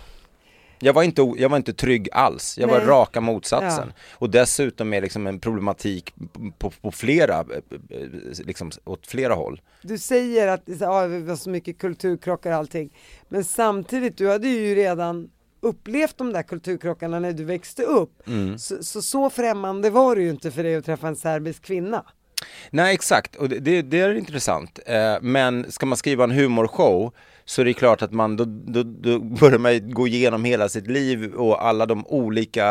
[0.83, 2.87] Jag var inte, jag var inte trygg alls, jag var Nej.
[2.87, 3.93] raka motsatsen.
[3.97, 4.03] Ja.
[4.13, 6.15] Och dessutom med liksom en problematik
[6.59, 8.09] på, på flera, eh, eh,
[8.45, 9.61] liksom åt flera håll.
[9.83, 12.97] Du säger att ja, det var så mycket kulturkrockar och allting.
[13.29, 18.29] Men samtidigt, du hade ju redan upplevt de där kulturkrockarna när du växte upp.
[18.29, 18.59] Mm.
[18.59, 22.05] Så, så så främmande var det ju inte för dig att träffa en serbisk kvinna.
[22.71, 24.79] Nej exakt, och det, det, det är intressant.
[24.87, 27.13] Eh, men ska man skriva en humorshow
[27.51, 30.87] så det är klart att man, då, då, då börjar man gå igenom hela sitt
[30.87, 32.65] liv och alla de olika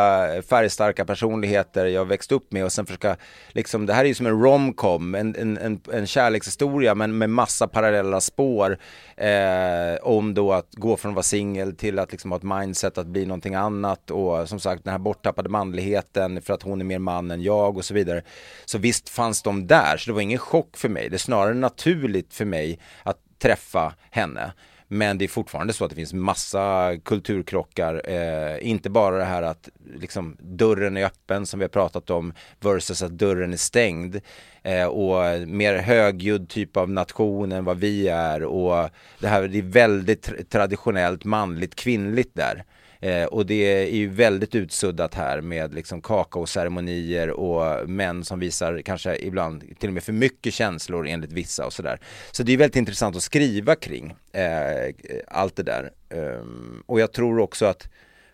[0.50, 3.18] färgstarka personligheter jag växt upp med och sen försöka,
[3.50, 7.30] liksom, det här är ju som en romcom, en, en, en, en kärlekshistoria men med
[7.30, 8.78] massa parallella spår
[9.18, 12.98] eh, om då att gå från att vara singel till att liksom ha ett mindset
[12.98, 16.86] att bli någonting annat och som sagt den här borttappade manligheten för att hon är
[16.86, 18.22] mer man än jag och så vidare.
[18.66, 21.10] Så visst fanns de där, så det var ingen chock för mig.
[21.10, 24.52] Det är snarare naturligt för mig att träffa henne.
[24.92, 29.42] Men det är fortfarande så att det finns massa kulturkrockar, eh, inte bara det här
[29.42, 34.20] att liksom, dörren är öppen som vi har pratat om versus att dörren är stängd.
[34.64, 39.58] Eh, och mer högljudd typ av nation än vad vi är och det här det
[39.58, 42.64] är väldigt traditionellt manligt kvinnligt där.
[43.02, 48.82] Eh, och det är ju väldigt utsuddat här med liksom kakaoceremonier och män som visar
[48.82, 52.00] kanske ibland till och med för mycket känslor enligt vissa och sådär.
[52.32, 54.94] Så det är väldigt intressant att skriva kring eh,
[55.28, 55.92] allt det där.
[56.10, 57.90] Ehm, och jag tror också att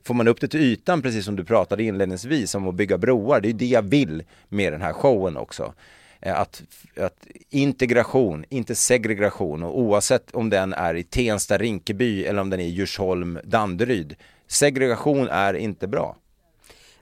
[0.05, 3.41] Får man upp det till ytan, precis som du pratade inledningsvis om att bygga broar,
[3.41, 5.73] det är det jag vill med den här showen också.
[6.21, 6.63] Eh, att,
[6.99, 12.59] att integration, inte segregation och oavsett om den är i Tensta, Rinkeby eller om den
[12.59, 14.15] är i Djursholm, Danderyd.
[14.47, 16.15] Segregation är inte bra.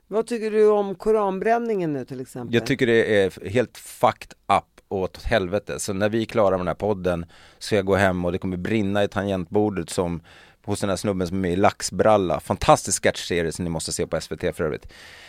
[0.08, 2.56] Vad tycker du om koranbränningen nu till exempel?
[2.56, 5.80] Jag tycker det är helt fucked up åt helvete.
[5.80, 7.26] Så när vi är klara med den här podden
[7.60, 10.22] så ska jag gå hem och det kommer brinna i tangentbordet som
[10.64, 12.39] hos den här snubben som är med i Laxbralla.
[12.39, 14.88] Fantastisk sketchserie som ni måste se på SVT för övrigt.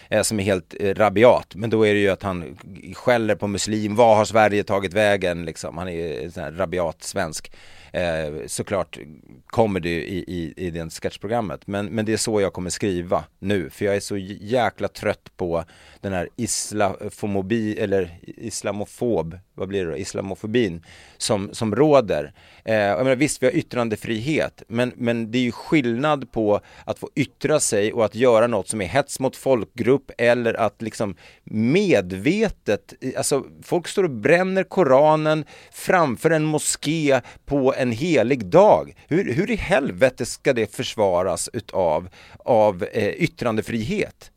[0.08, 1.54] Eh, som är helt eh, rabiat.
[1.54, 2.58] Men då är det ju att han
[2.94, 3.96] skäller på muslim.
[3.96, 5.78] Vad har Sverige tagit vägen liksom?
[5.78, 7.52] Han är sån här rabiat svensk.
[7.92, 8.98] Eh, såklart
[9.46, 11.66] kommer det i, i, i det sketchprogrammet.
[11.66, 13.70] Men, men det är så jag kommer skriva nu.
[13.70, 15.64] För jag är så jäkla trött på
[16.00, 19.96] den här islamofobi, eller islamofob, vad blir det då?
[19.96, 20.84] Islamofobin
[21.16, 22.32] som, som råder.
[22.64, 26.98] Eh, jag menar, visst, vi har yttrandefrihet, men, men det är ju skillnad på att
[26.98, 31.16] få yttra sig och att göra något som är hets mot folkgrupp eller att liksom
[31.44, 38.94] medvetet, alltså folk står och bränner Koranen framför en moské på en helig dag.
[39.08, 44.30] Hur, hur i helvete ska det försvaras utav av eh, yttrandefrihet?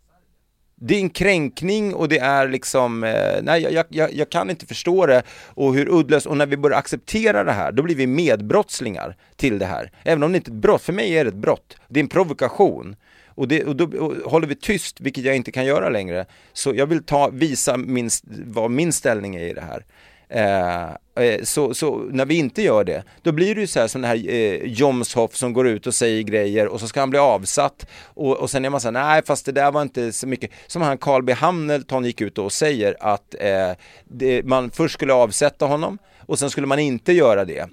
[0.79, 4.65] Det är en kränkning och det är liksom, eh, nej jag, jag, jag kan inte
[4.65, 8.07] förstå det och hur uddlöst, och när vi börjar acceptera det här, då blir vi
[8.07, 9.91] medbrottslingar till det här.
[10.03, 12.03] Även om det inte är ett brott, för mig är det ett brott, det är
[12.03, 12.95] en provokation.
[13.27, 16.73] Och, det, och då och håller vi tyst, vilket jag inte kan göra längre, så
[16.75, 18.09] jag vill ta, visa min,
[18.45, 19.85] vad min ställning är i det här.
[20.29, 20.89] Eh,
[21.23, 24.01] eh, så, så när vi inte gör det, då blir det ju så här som
[24.01, 27.19] den här eh, Jomshoff som går ut och säger grejer och så ska han bli
[27.19, 30.27] avsatt och, och sen är man så här, nej fast det där var inte så
[30.27, 33.71] mycket, som han Carl B Hamilton gick ut och säger att eh,
[34.05, 37.69] det, man först skulle avsätta honom och sen skulle man inte göra det.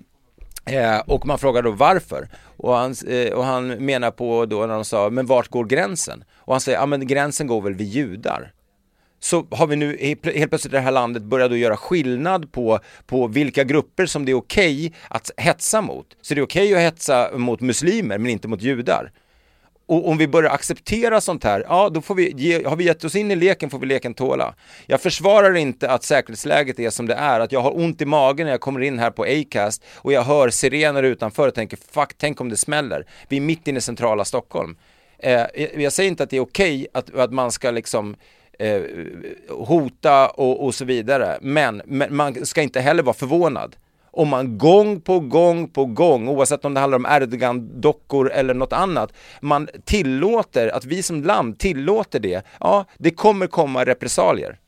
[0.66, 2.28] Eh, och man frågar då varför?
[2.56, 6.24] Och han, eh, och han menar på då när de sa, men vart går gränsen?
[6.36, 8.52] Och han säger, ja men gränsen går väl vid judar
[9.24, 12.78] så har vi nu helt plötsligt i det här landet börjat att göra skillnad på,
[13.06, 16.06] på vilka grupper som det är okej att hetsa mot.
[16.22, 19.12] Så det är okej att hetsa mot muslimer men inte mot judar.
[19.86, 23.04] Och om vi börjar acceptera sånt här, ja då får vi ge, har vi gett
[23.04, 24.54] oss in i leken får vi leken tåla.
[24.86, 28.46] Jag försvarar inte att säkerhetsläget är som det är, att jag har ont i magen
[28.46, 32.12] när jag kommer in här på Acast och jag hör sirener utanför och tänker fuck,
[32.16, 33.06] tänk om det smäller.
[33.28, 34.76] Vi är mitt inne i centrala Stockholm.
[35.18, 35.44] Eh,
[35.76, 38.16] jag säger inte att det är okej att, att man ska liksom
[38.58, 38.82] eh,
[39.48, 41.38] hota och, och så vidare.
[41.40, 43.76] Men, men man ska inte heller vara förvånad
[44.16, 48.72] om man gång på gång på gång, oavsett om det handlar om Erdogan-dockor eller något
[48.72, 54.58] annat, man tillåter, att vi som land tillåter det, ja, det kommer komma repressalier.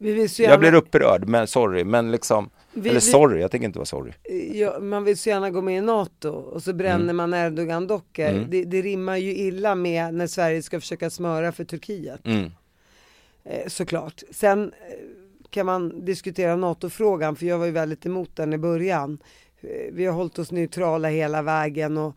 [0.00, 3.78] Så Jag gärna, blir upprörd, men sorry, men liksom, Vi- eller sorry, jag tänker inte
[3.78, 4.12] vara sorry.
[4.54, 7.16] ja, man vill så gärna gå med i NATO och så bränner Mm.
[7.16, 8.46] man Erdogan-dockor.
[8.48, 12.26] Det, det rimmar ju illa med när Sverige ska försöka smöra för Turkiet.
[12.26, 12.50] Mm.
[13.44, 14.22] Eh, såklart.
[14.30, 14.94] Sen eh,
[15.50, 19.18] kan man diskutera NATO-frågan, för jag var ju väldigt emot den i början.
[19.60, 22.16] Eh, vi har hållit oss neutrala hela vägen och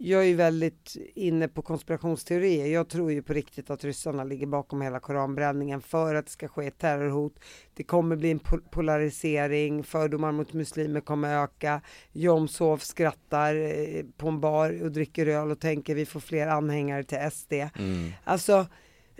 [0.00, 2.66] jag är ju väldigt inne på konspirationsteorier.
[2.66, 6.48] Jag tror ju på riktigt att ryssarna ligger bakom hela koranbränningen för att det ska
[6.48, 7.34] ske ett terrorhot.
[7.74, 8.40] Det kommer bli en
[8.70, 11.80] polarisering, fördomar mot muslimer kommer öka.
[12.12, 17.04] Jomshof skrattar eh, på en bar och dricker öl och tänker vi får fler anhängare
[17.04, 17.52] till SD.
[17.52, 18.12] Mm.
[18.24, 18.66] Alltså,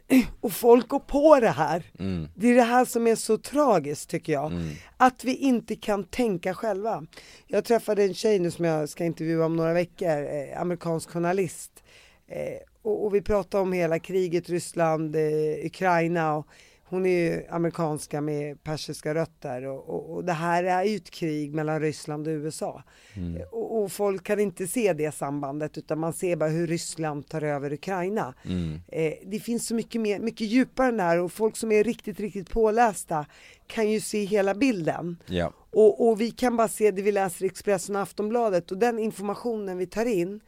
[0.41, 1.83] och folk går på det här.
[1.99, 2.29] Mm.
[2.35, 4.53] Det är det här som är så tragiskt tycker jag.
[4.53, 4.75] Mm.
[4.97, 7.07] Att vi inte kan tänka själva.
[7.47, 11.83] Jag träffade en tjej nu som jag ska intervjua om några veckor, eh, amerikansk journalist.
[12.29, 16.47] Eh, och, och, vi pratade om hela kriget, Ryssland, eh, Ukraina och
[16.91, 21.11] hon är ju amerikanska med persiska rötter och, och, och, det här är ju ett
[21.11, 22.83] krig mellan Ryssland och USA.
[23.15, 23.43] Mm.
[23.53, 27.43] Och, och, folk kan inte se det sambandet utan man ser bara hur Ryssland tar
[27.43, 28.35] över Ukraina.
[28.45, 28.81] Mm.
[28.89, 31.85] Eh, det finns så mycket, mer, mycket djupare än det här och folk som är
[31.85, 33.27] riktigt, riktigt pålästa
[33.67, 35.17] kan ju se hela bilden.
[35.27, 35.53] Ja.
[35.71, 38.99] Och, och vi kan bara se det vi läser i Expressen och Aftonbladet och den
[38.99, 40.41] informationen vi tar in,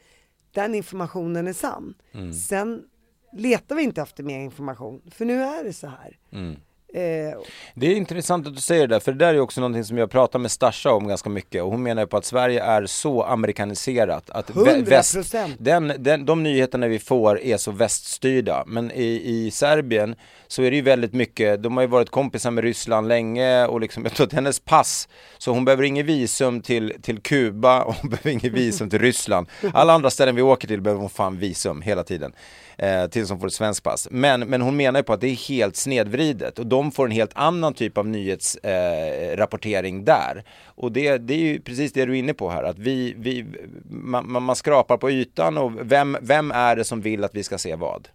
[0.53, 1.95] den informationen är sann.
[2.13, 2.33] Mm.
[2.33, 2.83] Sen
[3.33, 6.19] letar vi inte efter mer information, för nu är det så här.
[6.33, 6.57] Mm.
[6.95, 7.39] Eh,
[7.75, 10.11] det är intressant att du säger det, för det där är också någonting som jag
[10.11, 14.31] pratar med Stasha om ganska mycket och hon menar på att Sverige är så amerikaniserat
[14.31, 14.85] att 100%.
[14.85, 18.65] väst, den, den, de nyheterna vi får är så väststyrda.
[18.67, 20.15] Men i, i Serbien
[20.47, 23.81] så är det ju väldigt mycket, de har ju varit kompisar med Ryssland länge och
[23.81, 25.09] liksom, jag tror att hennes pass,
[25.39, 29.49] så hon behöver ingen visum till, till Kuba och hon behöver ingen visum till Ryssland.
[29.73, 32.33] Alla andra ställen vi åker till behöver hon fan visum hela tiden
[32.83, 34.09] eh, tills hon får ett svenskt pass.
[34.11, 37.11] Men, men hon menar ju på att det är helt snedvridet och de får en
[37.11, 40.45] helt annan typ av nyhetsrapportering eh, där.
[40.65, 43.47] Och det, det är ju precis det du är inne på här, att vi, vi,
[43.91, 47.59] man, man skrapar på ytan och vem, vem är det som vill att vi ska
[47.59, 48.09] se vad?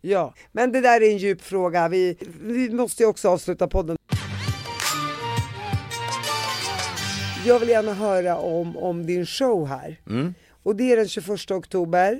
[0.00, 1.88] Ja, men det där är en djup fråga.
[1.88, 3.96] Vi, vi måste ju också avsluta podden.
[7.46, 10.00] Jag vill gärna höra om, om din show här.
[10.10, 10.34] Mm.
[10.62, 12.18] Och det är den 21 oktober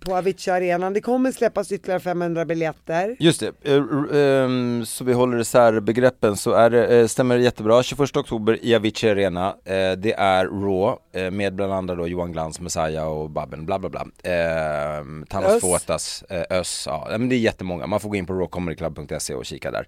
[0.00, 0.92] på Avicii Arenan.
[0.92, 3.16] Det kommer släppas ytterligare 500 biljetter.
[3.18, 4.14] Just det, uh,
[4.44, 7.82] um, så vi håller isär begreppen så är det, uh, stämmer det jättebra.
[7.82, 9.54] 21 oktober i Avicii Arena.
[9.98, 10.96] Det är Raw
[11.30, 14.00] med bland andra då Johan Glans, Messiah och Babben, bla bla bla.
[14.02, 17.86] Uh, Thanos Fotas, Ös, ja men det är jättemånga.
[17.86, 19.86] Man får gå in på rawcomedyclub.se och kika där.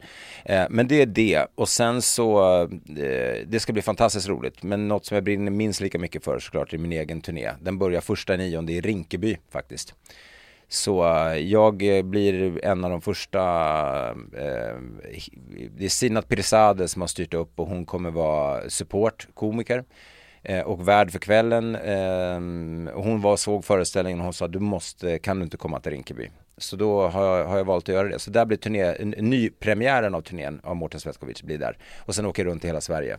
[0.70, 2.68] men det är det och sen så,
[3.46, 4.62] det ska bli fantastiskt roligt.
[4.62, 7.50] Men något som jag brinner minst lika mycket för såklart är min egen turné.
[7.60, 9.94] Den börjar första nionde i Rinkeby faktiskt faktiskt.
[10.68, 13.40] Så eh, jag eh, blir en av de första,
[14.36, 14.76] eh,
[15.76, 19.84] det är Sinat Pirzadeh som har styrt upp och hon kommer vara support, komiker
[20.42, 21.74] eh, och värd för kvällen.
[21.74, 22.40] Eh,
[22.94, 26.30] hon var såg föreställningen och hon sa du måste, kan du inte komma till Rinkeby?
[26.58, 28.18] Så då har jag, har jag valt att göra det.
[28.18, 31.78] Så där blir turné, nypremiären av turnén av Mårten Svetkovic blir där.
[31.98, 33.18] Och sen åker jag runt i hela Sverige.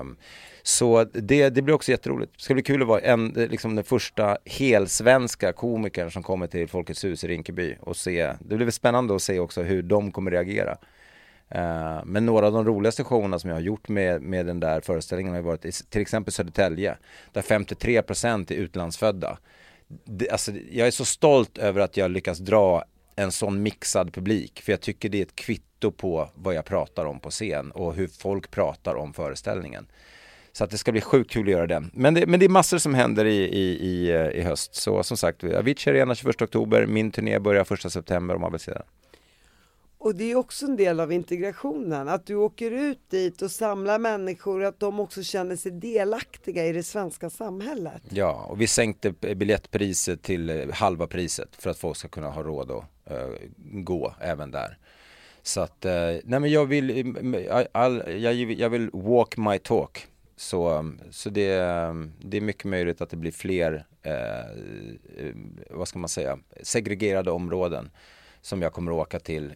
[0.00, 0.16] Um,
[0.62, 2.32] så det, det blir också jätteroligt.
[2.36, 6.68] Det ska bli kul att vara en, liksom den första helsvenska komikern som kommer till
[6.68, 8.32] Folkets hus i Rinkeby och se.
[8.40, 10.76] Det blir spännande att se också hur de kommer reagera.
[11.54, 14.80] Uh, men några av de roligaste showerna som jag har gjort med, med den där
[14.80, 16.96] föreställningen har varit i, till exempel Södertälje,
[17.32, 19.38] där 53% är utlandsfödda.
[20.04, 22.84] Det, alltså, jag är så stolt över att jag lyckas dra
[23.16, 27.04] en sån mixad publik, för jag tycker det är ett kvitto på vad jag pratar
[27.04, 29.86] om på scen och hur folk pratar om föreställningen.
[30.52, 31.90] Så att det ska bli sjukt kul att göra den.
[31.94, 34.74] Men det, men det är massor som händer i, i, i, eh, i höst.
[34.74, 38.60] Så som sagt, Avicii Arena 21 oktober, min turné börjar 1 september om man vill
[38.60, 38.82] se den.
[39.98, 43.98] Och det är också en del av integrationen, att du åker ut dit och samlar
[43.98, 48.02] människor, att de också känner sig delaktiga i det svenska samhället.
[48.08, 52.42] Ja, och vi sänkte biljettpriset till eh, halva priset för att folk ska kunna ha
[52.42, 54.78] råd att uh, gå även där.
[55.42, 55.92] Så att, uh,
[56.24, 57.14] nej men jag vill,
[57.72, 60.06] all, jag, jag vill walk my talk.
[60.36, 65.32] Så, mm, så det, mm, det är mycket möjligt att det blir fler, uh,
[65.70, 67.90] vad ska man säga, segregerade områden
[68.42, 69.52] som jag kommer att åka till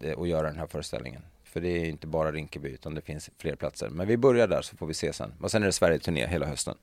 [0.00, 1.22] eh, och göra den här föreställningen.
[1.44, 3.88] För det är inte bara Rinkeby utan det finns fler platser.
[3.88, 5.32] Men vi börjar där så får vi se sen.
[5.40, 6.74] Och sen är det Sverige-turné hela hösten.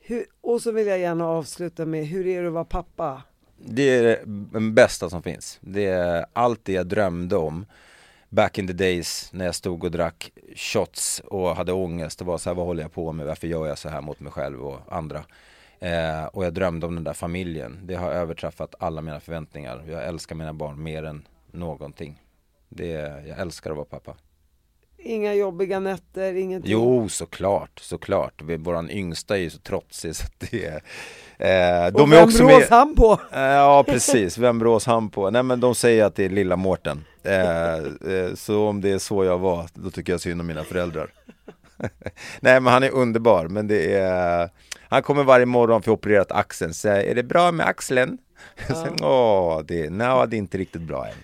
[0.00, 3.22] Hur, och så vill jag gärna avsluta med, hur är det att vara pappa?
[3.56, 5.58] Det är den bästa som finns.
[5.60, 7.66] Det är allt det jag drömde om
[8.28, 12.38] back in the days när jag stod och drack shots och hade ångest och var
[12.38, 14.66] så här, vad håller jag på med, varför gör jag så här mot mig själv
[14.66, 15.24] och andra?
[15.84, 17.80] Eh, och jag drömde om den där familjen.
[17.82, 19.84] Det har överträffat alla mina förväntningar.
[19.88, 22.22] Jag älskar mina barn mer än någonting.
[22.68, 22.90] Det,
[23.26, 24.14] jag älskar att vara pappa.
[24.98, 26.72] Inga jobbiga nätter, ingenting?
[26.72, 28.42] Jo, såklart, såklart.
[28.42, 30.74] Våran yngsta är ju så trotsig så att det är...
[31.38, 32.78] Eh, de och är vem också brås med...
[32.78, 33.20] han på?
[33.32, 34.38] Eh, ja, precis.
[34.38, 35.30] Vem brås han på?
[35.30, 37.04] Nej, men de säger att det är lilla Mårten.
[37.22, 40.64] Eh, eh, så om det är så jag var, då tycker jag synd om mina
[40.64, 41.12] föräldrar.
[42.40, 44.50] Nej, men han är underbar, men det är
[44.94, 48.18] Han kommer varje morgon för opererat axeln, säger är det bra med axeln?
[48.68, 48.86] Ja.
[49.02, 51.14] Åh, det, nej, det är inte riktigt bra än.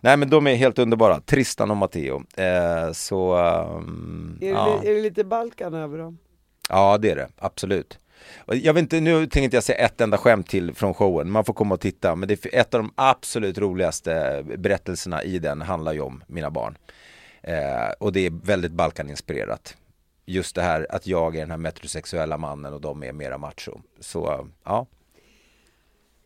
[0.00, 2.22] Nej men de är helt underbara, Tristan och Matteo.
[2.36, 3.36] Eh, så...
[3.36, 4.80] Um, är, ja.
[4.82, 6.18] det, är det lite Balkan över dem?
[6.68, 7.98] Ja det är det, absolut.
[8.46, 11.54] Jag vet inte, nu tänkte jag säga ett enda skämt till från showen, man får
[11.54, 15.92] komma och titta, men det är ett av de absolut roligaste berättelserna i den handlar
[15.92, 16.78] ju om mina barn.
[17.42, 19.76] Eh, och det är väldigt Balkaninspirerat.
[20.30, 23.80] Just det här att jag är den här metrosexuella mannen och de är mera macho.
[24.00, 24.86] Så ja.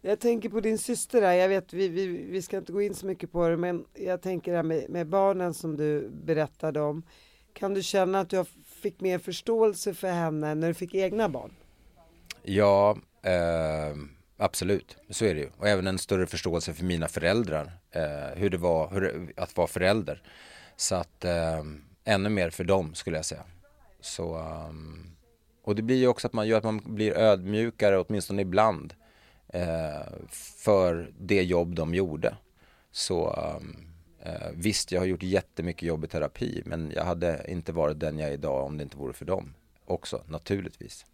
[0.01, 2.95] Jag tänker på din syster där, jag vet vi, vi, vi ska inte gå in
[2.95, 6.81] så mycket på det, men jag tänker det här med, med barnen som du berättade
[6.81, 7.03] om.
[7.53, 11.55] Kan du känna att du fick mer förståelse för henne när du fick egna barn?
[12.43, 13.97] Ja, eh,
[14.37, 15.51] absolut, så är det ju.
[15.59, 19.67] Och även en större förståelse för mina föräldrar, eh, hur det var hur, att vara
[19.67, 20.23] förälder.
[20.77, 21.63] Så att eh,
[22.05, 23.45] ännu mer för dem skulle jag säga.
[24.03, 24.39] Så,
[24.69, 25.17] um,
[25.63, 28.95] och det blir ju också att man gör att man blir ödmjukare åtminstone ibland
[29.49, 32.37] eh, för det jobb de gjorde.
[32.91, 33.77] Så um,
[34.21, 38.19] eh, visst, jag har gjort jättemycket jobb i terapi men jag hade inte varit den
[38.19, 41.07] jag är idag om det inte vore för dem också, naturligtvis.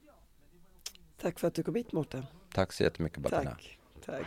[1.20, 2.26] Tack för att du kom hit Mårten.
[2.54, 3.30] Tack så jättemycket.
[3.30, 3.78] Tack.
[4.04, 4.26] Tack.